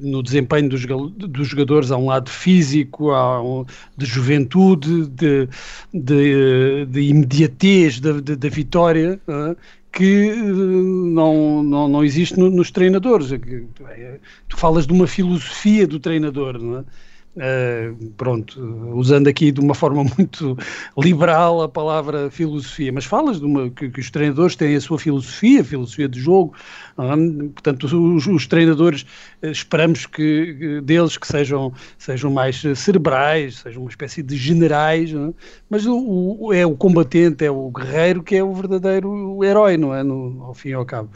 [0.00, 5.48] no desempenho dos, dos, jogadores, há um lado físico, há um, de juventude, de,
[5.92, 9.56] de, de imediatez da, da vitória, uh,
[9.92, 13.30] que eh, não, não, não existe no, nos treinadores.
[14.48, 16.84] Tu falas de uma filosofia do treinador, não é?
[17.36, 18.60] Uh, pronto,
[18.92, 20.58] usando aqui de uma forma muito
[20.98, 24.98] liberal a palavra filosofia, mas falas de uma, que, que os treinadores têm a sua
[24.98, 26.54] filosofia, a filosofia de jogo,
[27.54, 29.06] portanto os, os, treinadores
[29.42, 35.32] eh, esperamos que deles que sejam, sejam mais cerebrais, sejam uma espécie de generais, é?
[35.68, 39.94] mas o, o, é o combatente, é o guerreiro que é o verdadeiro herói, não
[39.94, 40.02] é?
[40.02, 41.10] No, ao fim e ao cabo.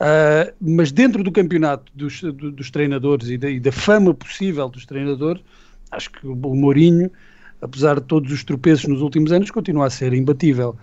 [0.00, 4.86] Uh, mas dentro do campeonato dos, dos treinadores e da, e da fama possível dos
[4.86, 5.42] treinadores,
[5.90, 7.10] acho que o Mourinho,
[7.60, 10.76] apesar de todos os tropeços nos últimos anos, continua a ser imbatível.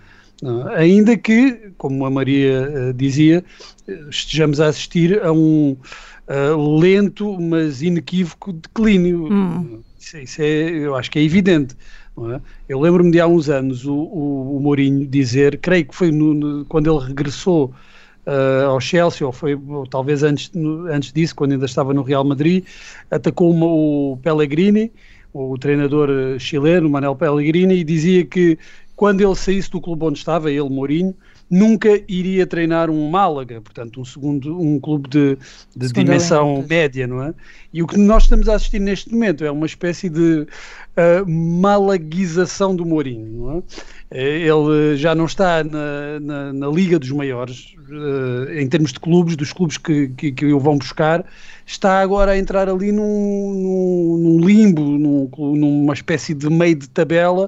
[0.43, 3.43] Uh, ainda que, como a Maria uh, dizia,
[4.09, 5.75] estejamos a assistir a um
[6.27, 9.31] uh, lento, mas inequívoco declínio.
[9.31, 9.79] Hum.
[9.99, 11.75] Isso, isso, é, eu acho que é evidente.
[12.33, 12.41] É?
[12.69, 16.33] Eu lembro-me de há uns anos o, o, o Mourinho dizer, creio que foi no,
[16.33, 17.73] no, quando ele regressou
[18.25, 22.01] uh, ao Chelsea, ou foi ou talvez antes, no, antes disso, quando ainda estava no
[22.01, 22.65] Real Madrid,
[23.11, 24.91] atacou uma, o Pellegrini,
[25.31, 28.57] o treinador chileno, Manel Pellegrini, e dizia que
[28.97, 31.15] quando ele saísse do clube onde estava, ele, Mourinho,
[31.47, 35.37] nunca iria treinar um Málaga, portanto, um segundo, um clube de,
[35.75, 37.33] de dimensão média, não é?
[37.71, 40.47] E o que nós estamos a assistir neste momento é uma espécie de
[40.97, 43.63] uh, malaguização do Mourinho, não é?
[44.09, 48.99] Eh, ele já não está na, na, na Liga dos Maiores, uh, em termos de
[48.99, 51.23] clubes, dos clubes que, que, que, o vão buscar,
[51.67, 56.89] está agora a entrar ali num, num, num limbo, num, numa espécie de meio de
[56.89, 57.47] tabela,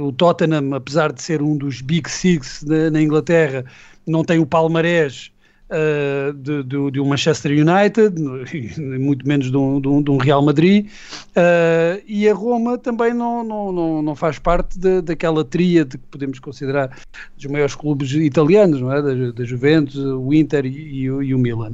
[0.00, 3.64] o Tottenham, apesar de ser um dos Big Six na, na Inglaterra,
[4.06, 5.32] não tem o palmarés
[5.70, 8.20] uh, de, de, de, um Manchester United,
[8.98, 13.44] muito menos de um, de um, um Real Madrid, uh, e a Roma também não,
[13.44, 16.96] não, não, não faz parte daquela tríade que podemos considerar
[17.36, 19.02] dos maiores clubes italianos, não é?
[19.02, 21.72] da, da Juventus, o Inter e, e, e o Milan.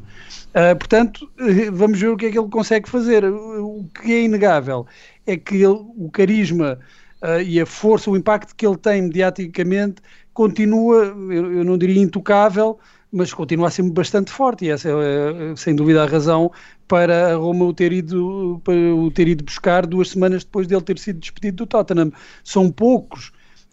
[0.51, 1.31] Uh, portanto,
[1.73, 3.25] vamos ver o que é que ele consegue fazer.
[3.25, 4.87] O que é inegável
[5.27, 6.79] é que ele, o carisma
[7.23, 10.03] uh, e a força, o impacto que ele tem mediaticamente
[10.33, 12.79] continua, eu, eu, não diria intocável,
[13.13, 16.51] mas continua a ser bastante forte e essa é, é sem dúvida a razão
[16.87, 20.83] para a Roma o ter ido, para o ter ido buscar duas semanas depois dele
[20.83, 22.13] ter sido despedido do Tottenham.
[22.45, 23.33] São poucos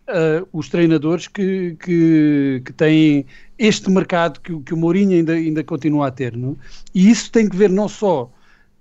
[0.10, 3.26] Uh, os treinadores que, que, que, têm
[3.60, 6.38] este mercado que, que o Mourinho ainda, ainda continua a ter.
[6.38, 6.56] Não?
[6.96, 8.32] E isso tem que ver não só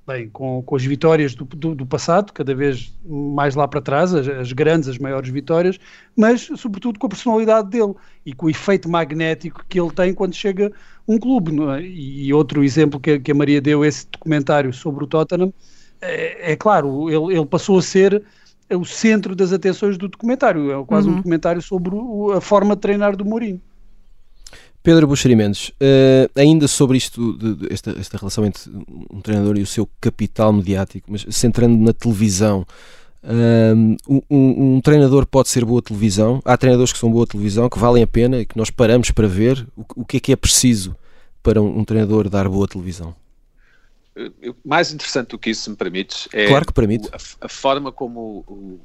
[0.06, 4.14] bem, com, com as vitórias do, do, do, passado, cada vez mais lá para trás,
[4.14, 5.78] as, as, grandes, as maiores vitórias,
[6.16, 10.34] mas sobretudo com a personalidade dele e com o efeito magnético que ele tem quando
[10.34, 10.72] chega
[11.08, 11.52] um clube.
[11.72, 11.82] É?
[11.82, 15.52] E outro exemplo que, que, a Maria deu, esse documentário sobre o Tottenham,
[16.00, 18.22] é, é claro, ele, ele, passou a ser
[18.70, 21.14] o centro das atenções do documentário, é quase uhum.
[21.14, 23.60] um documentário sobre o, a forma de treinar do Mourinho.
[24.86, 28.70] Pedro Buxerimentos, uh, ainda sobre isto, de, de, esta, esta relação entre
[29.10, 32.64] um treinador e o seu capital mediático, mas centrando na televisão,
[33.24, 33.96] um,
[34.30, 36.40] um, um, treinador pode ser boa televisão.
[36.44, 39.26] Há treinadores que são boa televisão, que valem a pena e que nós paramos para
[39.26, 39.66] ver.
[39.76, 40.94] O, o que é que é preciso
[41.42, 43.12] para um, um treinador dar boa televisão?
[44.64, 47.08] Mais interessante do que isso, se me permites, é claro que permite.
[47.12, 48.78] A, a forma como o,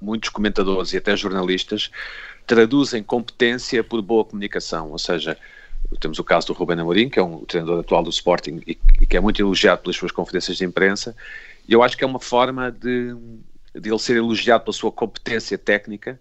[0.00, 1.90] muitos comentadores e até jornalistas
[2.46, 5.36] traduzem competência por boa comunicação, ou seja,
[6.00, 9.06] temos o caso do Ruben Amorim, que é um treinador atual do Sporting e, e,
[9.06, 11.14] que é muito elogiado pelas suas conferências de imprensa,
[11.68, 13.14] e eu acho que é uma forma de,
[13.74, 16.18] de ele ser elogiado pela sua competência técnica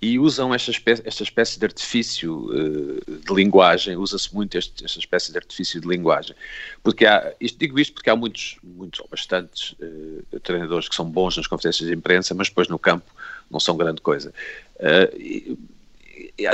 [0.00, 4.98] e usam esta espécie, esta espécie de artifício uh, de linguagem, usa-se muito este, esta
[4.98, 6.36] espécie de artifício de linguagem,
[6.84, 11.04] porque há, isto, digo isto porque há muitos, muitos ou bastantes uh, treinadores que são
[11.04, 13.12] bons nas conferências de imprensa, mas depois no campo
[13.50, 14.32] não são grande coisa.
[14.78, 15.58] Uh,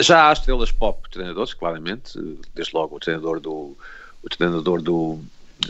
[0.02, 2.18] já há estrelas pop treinadores, claramente,
[2.54, 3.76] desde logo o treinador do
[4.22, 5.20] o treinador do,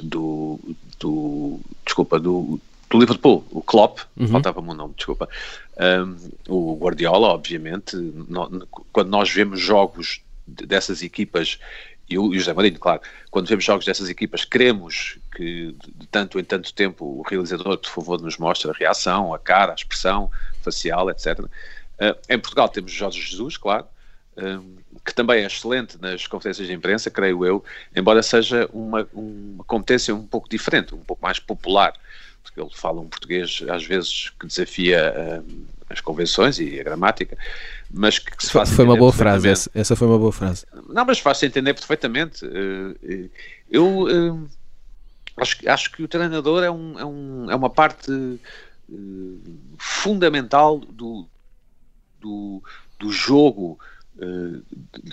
[0.02, 0.60] do,
[1.00, 4.28] do desculpa, do, do Liverpool, o Klopp, uhum.
[4.28, 5.28] faltava-me um nome, desculpa,
[5.76, 6.16] um,
[6.48, 11.58] o Guardiola, obviamente, no, quando nós vemos jogos dessas equipas
[12.08, 16.06] e o, e o José Marinho, claro, quando vemos jogos dessas equipas, queremos que de
[16.06, 19.74] tanto em tanto tempo o realizador, por favor, nos mostre a reação, a cara, a
[19.74, 20.30] expressão
[20.62, 21.40] facial, etc.
[21.98, 23.87] Uh, em Portugal temos Jorge Jesus, claro,
[24.37, 29.64] um, que também é excelente nas conferências de imprensa, creio eu, embora seja uma, uma
[29.64, 31.92] competência um pouco diferente, um pouco mais popular,
[32.42, 37.38] porque ele fala um português às vezes que desafia um, as convenções e a gramática,
[37.90, 40.66] mas que, que se faz Foi uma boa frase, essa, essa, foi uma boa frase.
[40.88, 42.44] Não, mas faz-se entender perfeitamente.
[43.70, 44.48] Eu
[45.37, 48.11] acho, acho que o treinador é, um, é, um, é uma parte
[49.78, 51.26] fundamental do,
[52.24, 52.62] do,
[52.98, 53.78] do jogo
[54.16, 54.62] uh,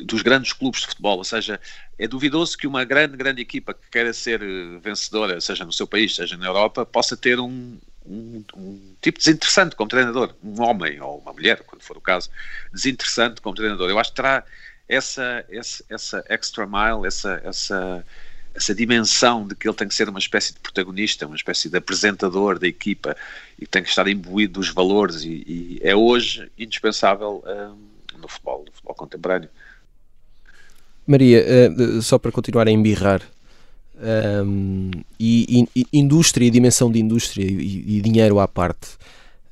[0.05, 1.59] dos grandes clubes de futebol, ou seja,
[1.99, 5.85] é duvidoso que uma grande, grande equipa que queira ser eh, vencedora, seja no seu
[5.85, 10.99] país, seja na Europa, possa ter um, um, um, tipo desinteressante como treinador, um homem
[11.01, 12.29] ou uma mulher, quando for o caso,
[12.73, 13.89] desinteressante como treinador.
[13.89, 14.43] Eu acho que terá
[14.87, 18.05] essa, essa, essa extra mile, essa, essa,
[18.53, 21.77] essa dimensão de que ele tem que ser uma espécie de protagonista, uma espécie de
[21.77, 23.15] apresentador da equipa
[23.57, 28.65] e tem que estar imbuído dos valores e, e é hoje indispensável um, no futebol,
[28.65, 29.49] no futebol contemporâneo.
[31.07, 33.21] Maria, uh, só para continuar a embirrar,
[34.45, 38.97] um, e, e, indústria e dimensão de indústria e, e dinheiro à parte,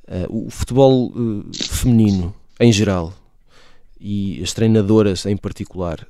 [0.08, 3.14] uh, o futebol uh, feminino em geral
[4.00, 6.06] e as treinadoras em particular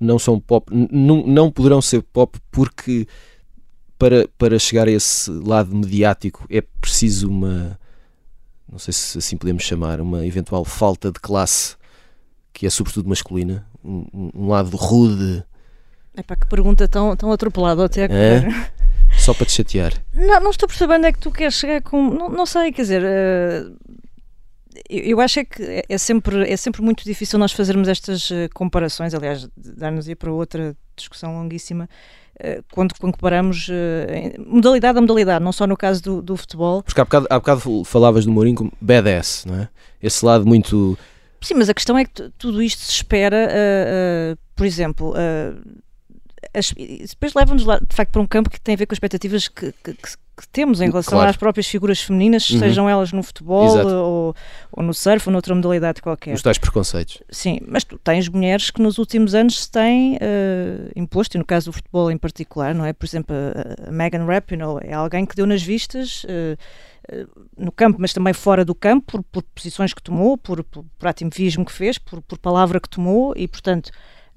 [0.00, 3.06] não são pop, não, não poderão ser pop porque
[3.98, 7.78] para, para chegar a esse lado mediático é preciso uma,
[8.70, 11.76] não sei se assim podemos chamar, uma eventual falta de classe
[12.52, 15.44] que é sobretudo masculina, um, um lado rude.
[16.16, 18.70] É para que pergunta tão, tão atropelada até é?
[19.18, 19.92] Só para te chatear.
[20.12, 22.10] Não, não estou percebendo é que tu queres chegar com.
[22.10, 23.02] Não, não sei, quer dizer.
[23.02, 23.76] Uh,
[24.88, 28.48] eu acho é que é, é sempre, é sempre muito difícil nós fazermos estas eh,
[28.52, 31.88] comparações, aliás, dar-nos ir para outra discussão longuíssima,
[32.38, 36.82] eh, quando comparamos eh, modalidade a modalidade, não só no caso do, do futebol.
[36.82, 39.68] Porque há bocado, há bocado falavas do Mourinho como badass, não é?
[40.02, 40.98] Esse lado muito...
[41.40, 45.82] Sim, mas a questão é que tudo isto se espera, uh, uh, por exemplo, uh,
[46.52, 49.72] as, depois leva-nos de facto para um campo que tem a ver com expectativas que,
[49.82, 49.94] que,
[50.36, 51.30] que temos em relação claro.
[51.30, 52.58] às próprias figuras femininas, uhum.
[52.58, 54.36] sejam elas no futebol ou,
[54.72, 56.34] ou, no surf ou noutra modalidade qualquer.
[56.34, 57.22] Os tais preconceitos.
[57.30, 61.44] Sim, mas tu tens mulheres que nos últimos anos se têm uh, imposto, e no
[61.44, 62.92] caso do futebol em particular, não é?
[62.92, 66.24] Por exemplo, a, a Megan Rapinoe é alguém que deu nas vistas.
[66.24, 66.56] Uh,
[67.58, 71.06] no campo, mas também fora do campo, por, por posições que tomou, por, por, por
[71.06, 73.90] ativismo que fez, por, por palavra que tomou, e portanto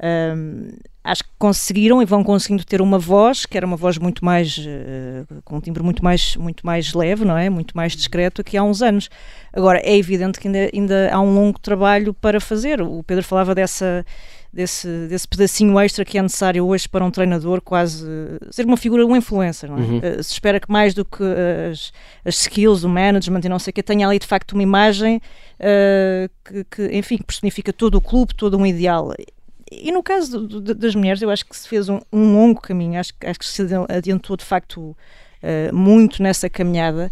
[0.03, 0.69] um,
[1.03, 4.57] acho que conseguiram e vão conseguindo ter uma voz que era uma voz muito mais
[4.57, 8.57] uh, com um timbre muito mais muito mais leve não é muito mais discreto que
[8.57, 9.09] há uns anos
[9.53, 13.55] agora é evidente que ainda, ainda há um longo trabalho para fazer o Pedro falava
[13.55, 14.05] dessa
[14.53, 18.05] desse, desse pedacinho extra que é necessário hoje para um treinador quase
[18.49, 19.81] ser uma figura, um influencer, não é?
[19.81, 19.97] Uhum.
[19.97, 21.21] Uh, se espera que mais do que
[21.69, 21.91] as,
[22.25, 25.21] as skills, o management e não sei o que, tenha ali de facto uma imagem
[26.43, 29.13] que, que, enfim, que personifica todo o clube, todo um ideal
[29.71, 32.61] e no caso do, do, das mulheres, eu acho que se fez um, um longo
[32.61, 37.11] caminho, acho, acho, que se adiantou de facto uh, muito nessa caminhada.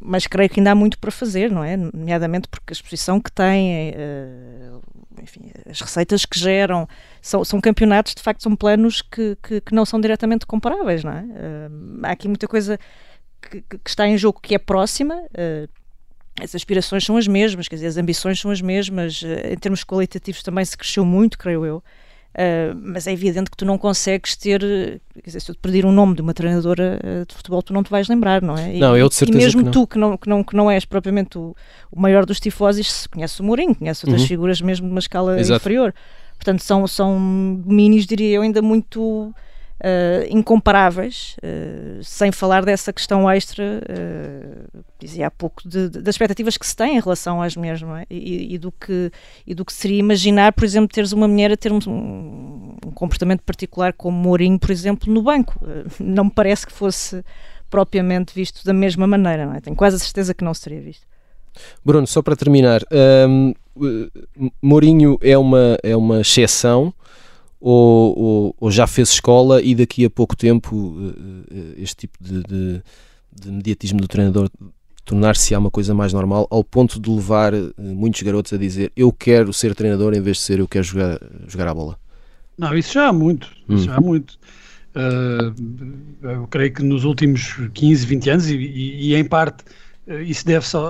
[0.00, 1.76] Mas creio que ainda há muito para fazer, não é?
[1.76, 4.82] Nomeadamente porque a exposição que tem, uh,
[5.22, 6.88] enfim, as receitas que geram,
[7.20, 11.12] são, são campeonatos, de facto, são planos que, que, que não são diretamente comparáveis, não
[11.12, 11.22] é?
[11.22, 12.78] Uh, há aqui muita coisa
[13.42, 15.14] que, que, está em jogo que é próxima.
[15.32, 15.68] Uh,
[16.40, 19.84] as aspirações são as mesmas, quer dizer, as ambições são as mesmas, eh, em termos
[19.84, 21.82] qualitativos também se cresceu muito, creio eu.
[22.36, 25.86] Uh, mas é evidente que tu não consegues ter, quer dizer, se eu te pedir
[25.86, 28.74] um nome de uma treinadora eh, de futebol, tu não te vais lembrar, não é?
[28.74, 30.70] Não, e, eu de certeza E mesmo que tu, que não, que, não, que não
[30.70, 31.56] és propriamente o,
[31.90, 34.28] o maior dos tifoses, conheces o Mourinho, conheces outras uhum.
[34.28, 35.62] figuras mesmo de uma escala Exato.
[35.62, 35.94] inferior.
[36.36, 39.34] Portanto, são, são minis, diria eu, ainda muito
[39.80, 46.14] uh, incomparáveis, uh, sem falar dessa questão extra, uh, dizia há pouco, de, de, das
[46.14, 48.06] expectativas que se tem em relação às mulheres, é?
[48.10, 49.10] E, e, do que,
[49.46, 51.78] e do que seria imaginar, por exemplo, teres uma mulher a ter um,
[52.86, 55.60] um comportamento particular como Mourinho, por exemplo, no banco.
[56.00, 57.24] não me parece que fosse
[57.68, 59.60] propriamente visto da mesma maneira, não é?
[59.60, 61.06] Tenho quase a certeza que não seria visto.
[61.84, 62.82] Bruno, só para terminar,
[63.28, 63.54] um,
[64.62, 66.92] Mourinho é uma, é uma exceção
[67.68, 72.16] ou, ou, ou, já fez escola e daqui a pouco tempo eh, eh, este tipo
[72.22, 72.82] de, de,
[73.32, 74.48] de mediatismo do treinador
[75.04, 78.92] tornar-se a uma coisa mais normal ao ponto de levar eh, muitos garotos a dizer
[78.96, 81.98] eu quero ser treinador em vez de ser eu quero jogar, jogar a bola?
[82.56, 83.78] Não, isso já há muito, hum.
[83.78, 84.38] já há muito.
[84.94, 85.52] Uh,
[86.22, 89.64] eu creio que nos últimos 15, 20 anos, e, e, e em parte
[90.06, 90.84] uh, isso deve-se ao,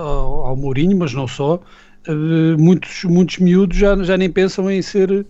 [0.45, 5.25] ao Mourinho, mas não só, uh, muitos, muitos miúdos já, já nem pensam em ser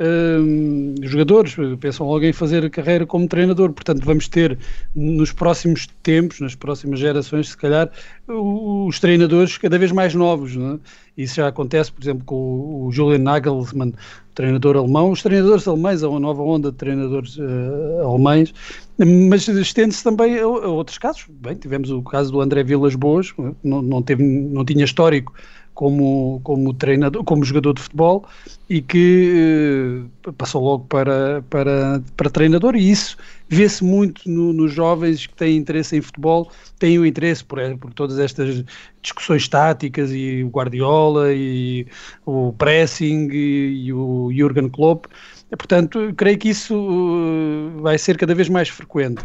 [0.00, 3.72] uh, jogadores pensam logo em fazer carreira como treinador.
[3.72, 4.58] Portanto, vamos ter
[4.94, 7.90] nos próximos tempos, nas próximas gerações, se calhar,
[8.28, 10.56] os treinadores cada vez mais novos.
[10.56, 10.78] É?
[11.16, 13.92] Isso já acontece, por exemplo, com o Julian Nagelsmann,
[14.34, 15.10] treinador alemão.
[15.10, 18.52] Os treinadores alemães, há uma nova onda de treinadores uh, alemães,
[18.98, 21.26] mas estende-se também a, a, outros casos.
[21.28, 23.32] Bem, tivemos o caso do André Vilas Boas,
[23.62, 25.34] não, não, teve, não tinha histórico
[25.74, 28.26] como, como treinador, como jogador de futebol
[28.68, 33.16] e que uh, passou logo para, para, para treinador e isso
[33.48, 37.92] vê-se muito no, nos jovens que têm interesse em futebol, têm o interesse por, por
[37.92, 38.64] todas estas
[39.00, 41.86] discussões táticas e o Guardiola e
[42.24, 45.06] o pressing e, e o Jurgen Klopp.
[45.50, 49.22] Portanto, creio que isso uh, vai ser cada vez mais frequente.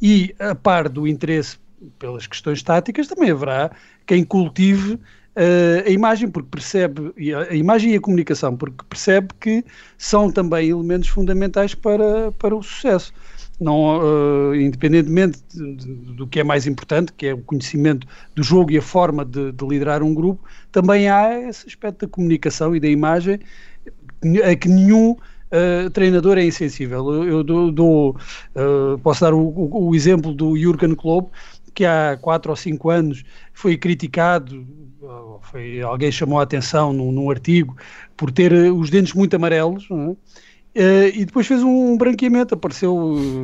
[0.00, 1.58] E a par do interesse
[1.98, 3.70] pelas questões táticas, também haverá
[4.06, 4.98] quem cultive
[5.86, 7.12] a imagem, porque percebe,
[7.50, 9.64] a imagem e a comunicação, porque percebe que
[9.98, 13.12] são também elementos fundamentais para, para o sucesso.
[13.58, 18.42] Não, uh, independentemente de, de, do que é mais importante, que é o conhecimento do
[18.42, 22.76] jogo e a forma de, de, liderar um grupo, também há esse aspecto da comunicação
[22.76, 23.40] e da imagem
[24.44, 27.12] a que nenhum uh, treinador é insensível.
[27.12, 28.16] Eu, eu dou, dou
[28.54, 31.32] uh, posso dar o, o, o, exemplo do Jurgen Klopp,
[31.76, 33.22] que há quatro ou cinco anos
[33.52, 34.66] foi criticado,
[35.42, 37.76] foi, alguém chamou a atenção num, num artigo
[38.16, 40.16] por ter eh, os dentes muito amarelos, uh,
[40.74, 42.96] e depois fez um branqueamento, apareceu,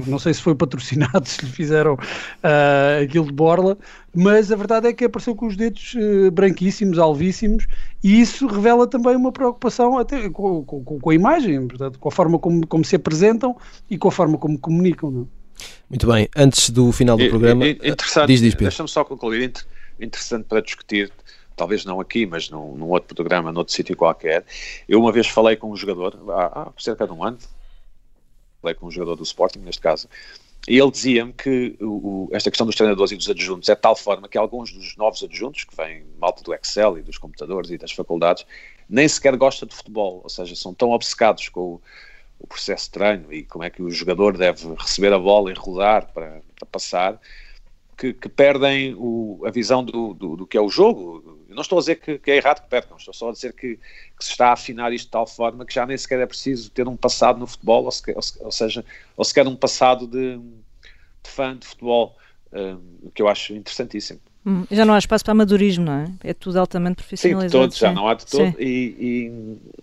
[0.07, 3.76] não sei se foi patrocinado, se lhe fizeram uh, aquilo de borla,
[4.14, 7.66] mas a verdade é que apareceu com os dedos uh, branquíssimos, alvíssimos,
[8.03, 12.12] e isso revela também uma preocupação até com, com, com a imagem, portanto, com a
[12.12, 13.55] forma como, como se apresentam
[13.91, 15.11] e com a forma como comunicam.
[15.11, 15.41] Não?
[15.62, 15.84] É?
[15.88, 19.52] Muito bem, antes do final do programa, interessante, diz, diz, Deixa-me só concluir,
[20.00, 21.12] interessante para discutir,
[21.56, 24.44] talvez não aqui, mas num, num outro programa, noutro sítio qualquer.
[24.88, 27.38] Eu uma vez falei com um jogador, há, há cerca de um ano,
[28.60, 30.08] falei com um jogador do Sporting, neste caso,
[30.68, 33.96] e ele dizia-me que o, esta questão dos treinadores e dos adjuntos é de tal
[33.96, 37.76] forma que alguns dos novos adjuntos, que vêm malta do Excel e dos computadores e
[37.76, 38.46] das faculdades,
[38.88, 41.80] nem sequer gostam de futebol, ou seja, são tão obcecados com o
[42.43, 45.55] o processo de treino e como é que o jogador deve receber a bola e
[45.55, 47.20] rodar para, para passar,
[47.97, 51.45] que, que perdem o, a visão do, do, do, que é o jogo.
[51.49, 53.53] Eu não estou a dizer que, que, é errado que percam, estou só a dizer
[53.53, 56.26] que, que, se está a afinar isto de tal forma que já nem sequer é
[56.26, 57.93] preciso ter um passado no futebol, ou,
[58.40, 58.84] ou seja,
[59.16, 62.16] ou sequer um passado de, de fã de futebol,
[62.53, 64.20] um, que eu acho interessantíssimo.
[64.45, 66.11] Hum, já não há espaço para amadorismo, não é?
[66.24, 67.53] É tudo altamente profissionalizado.
[67.53, 68.55] Sim, de todo, já não há de todo.
[68.59, 69.30] E,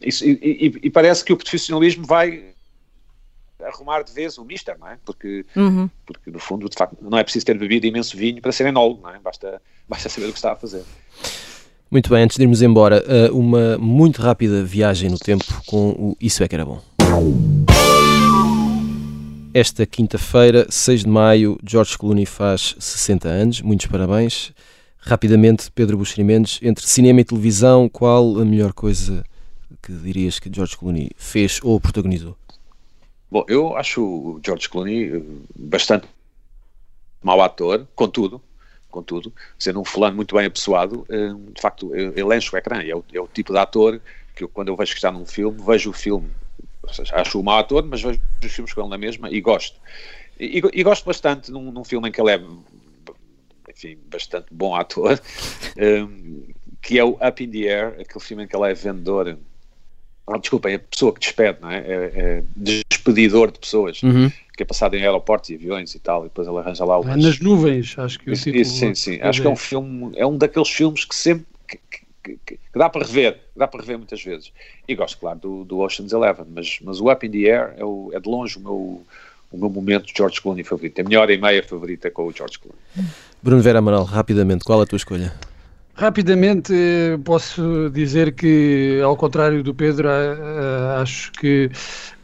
[0.02, 2.44] e, e, e, parece que o profissionalismo vai
[3.64, 4.98] arrumar de vez o mister, não é?
[5.06, 5.90] Porque, uhum.
[6.06, 9.02] porque no fundo, de facto, não é preciso ter bebido imenso vinho para ser enólogo,
[9.02, 9.20] não é?
[9.20, 10.84] Basta, basta saber o que está a fazer.
[11.90, 16.18] Muito bem, antes de irmos embora, eh, uma muito rápida viagem no tempo com o
[16.22, 16.82] Isso é que era bom.
[19.52, 24.54] Esta quinta-feira, 6 de maio, George Clooney faz 60 anos, muitos parabéns.
[25.00, 29.26] Rapidamente, Pedro Buxeri Mendes, entre cinema e televisão, qual a melhor coisa
[29.82, 32.38] que dirias que George Clooney fez ou protagonizou?
[33.32, 35.22] Bom, eu acho o George Clooney eh,
[35.56, 36.08] bastante
[37.24, 38.40] mau ator, contudo,
[38.92, 42.96] contudo, sendo um fulano muito bem apessoado, eh, de facto, ele enche o ecrã, é
[42.96, 44.00] o, é o tipo de ator
[44.36, 46.30] que eu, quando eu vejo que está num filme, vejo o filme,
[46.94, 49.80] seja, acho o mau ator, mas vejo os filmes com ele na mesma e gosto.
[50.40, 52.42] E, e gosto bastante num, num, filme em que ele é,
[53.70, 55.20] enfim, bastante bom ator,
[55.78, 58.74] um, eh, que é o Up in the Air, aquele filme em que ele é
[58.74, 59.38] vendedor
[60.38, 61.80] desculpa, é a pessoa que despede, não é?
[61.80, 64.30] É, é despedidor de pessoas, uhum.
[64.56, 67.08] que é passado em aeroportos e aviões e tal, e depois ele arranja lá o.
[67.08, 68.58] É nas nuvens, acho que o título.
[68.58, 69.20] Isso, sim, sim.
[69.22, 71.46] Acho que é um filme, é um daqueles filmes que sempre.
[71.68, 71.80] Que,
[72.24, 74.52] que, que, dá para rever, dá para rever muitas vezes.
[74.88, 77.86] E gosto, claro, do, do Ocean's Eleven, mas, mas o Up in the Air é,
[77.86, 79.04] o, é de longe o meu,
[79.52, 81.00] o meu momento de George Clooney favorito.
[81.00, 83.12] A minha hora e meia favorita com o George Clooney.
[83.42, 85.34] Bruno Vera Amaral, rapidamente, qual a tua escolha?
[85.96, 86.74] Rapidamente
[87.26, 90.08] posso dizer que, ao contrário do Pedro,
[90.98, 91.70] acho que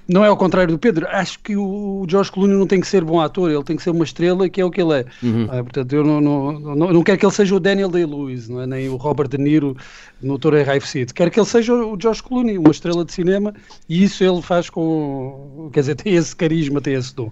[0.07, 3.03] não é ao contrário do Pedro, acho que o George Clooney não tem que ser
[3.03, 5.05] bom ator, ele tem que ser uma estrela que é o que ele é.
[5.23, 5.47] Uhum.
[5.49, 8.67] Ah, portanto, eu não, não, não, não, quero que ele seja o Daniel Day-Lewis, é?
[8.67, 9.75] nem o Robert De Niro
[10.21, 11.13] no Torre Raifsid.
[11.13, 13.53] Quero que ele seja o George Clooney, uma estrela de cinema,
[13.89, 17.31] e isso ele faz com, quer dizer, tem esse carisma, tem esse dom.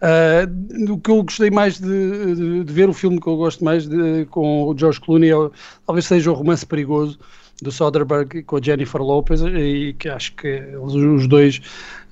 [0.00, 3.64] Uh, o que eu gostei mais de, de, de, ver, o filme que eu gosto
[3.64, 5.50] mais de, com o George Clooney, é,
[5.86, 7.18] talvez seja o Romance Perigoso,
[7.62, 11.60] do Soderbergh com a Jennifer Lopez e que acho que os dois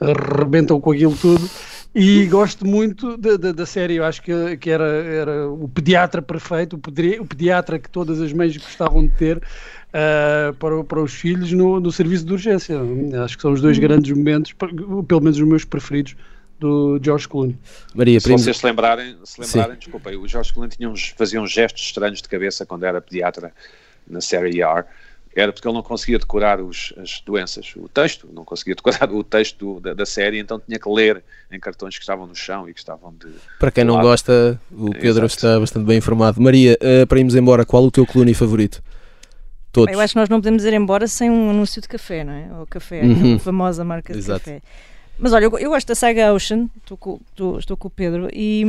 [0.00, 1.48] arrebentam com aquilo tudo
[1.94, 6.78] e gosto muito da, série, eu acho que, que era, era o pediatra perfeito, o,
[6.78, 11.50] pedi, o pediatra que todas as mães gostavam de ter uh, para, para os filhos
[11.50, 12.78] no, no serviço de urgência.
[13.24, 13.82] Acho que são os dois uhum.
[13.82, 16.14] grandes momentos, pelo menos os meus preferidos,
[16.60, 17.56] do George Clooney.
[17.94, 21.52] Maria, se vocês se lembrarem, se lembrarem desculpem, o George Clooney tinha uns, fazia uns
[21.52, 23.52] gestos estranhos de cabeça quando era pediatra
[24.08, 24.84] na série ER
[25.34, 29.22] era porque ele não conseguia decorar os, as doenças, o texto, não conseguia decorar o
[29.22, 32.74] texto da, da, série, então tinha que ler em cartões que estavam no chão e
[32.74, 33.28] que estavam de.
[33.58, 34.06] Para quem não lado.
[34.06, 35.26] gosta, o Pedro Exato.
[35.26, 36.40] está bastante bem informado.
[36.40, 38.82] Maria, uh, para irmos embora, qual o teu Clooney favorito?
[39.70, 39.92] Todos.
[39.92, 42.48] Eu acho que nós não podemos ir embora sem um anúncio de café, não é?
[42.62, 43.36] O café, uhum.
[43.36, 44.40] a famosa marca de Exato.
[44.40, 44.62] café.
[45.18, 48.28] Mas olha, eu, eu, gosto da saga Ocean, estou com, estou, estou com o Pedro,
[48.32, 48.64] e,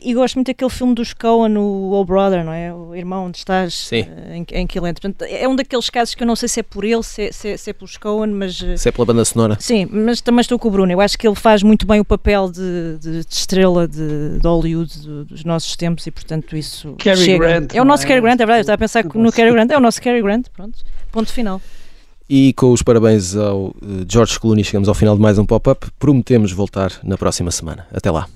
[0.00, 2.72] e gosto muito daquele filme dos Coen, o Old Brother, não é?
[2.72, 3.94] O Irmão, onde estás, uh,
[4.32, 5.02] em, em que ele entra.
[5.02, 7.32] Portanto, é um daqueles casos que eu não sei se é por ele, se, é,
[7.32, 8.62] se, é, se é pelos Coen, mas.
[8.62, 9.58] Eh, se é pela banda sonora.
[9.60, 10.90] Sim, mas também estou com o Bruno.
[10.90, 14.46] Eu acho que ele faz muito bem o papel de, de, de estrela de, de
[14.46, 16.94] Hollywood de, dos nossos tempos e, portanto, isso.
[16.98, 17.46] Cary chega.
[17.46, 17.74] Grant.
[17.74, 18.08] É o nosso é?
[18.08, 18.58] Cary Grant, é verdade.
[18.58, 20.78] Eu estava a pensar no Cary Grant, é o nosso Cary Grant, pronto.
[21.12, 21.60] Ponto final.
[22.28, 25.86] E com os parabéns ao eh, George Jorge chegamos ao final de mais um pop-up.
[25.98, 27.86] Prometemos voltar na próxima semana.
[27.92, 28.26] Até lá.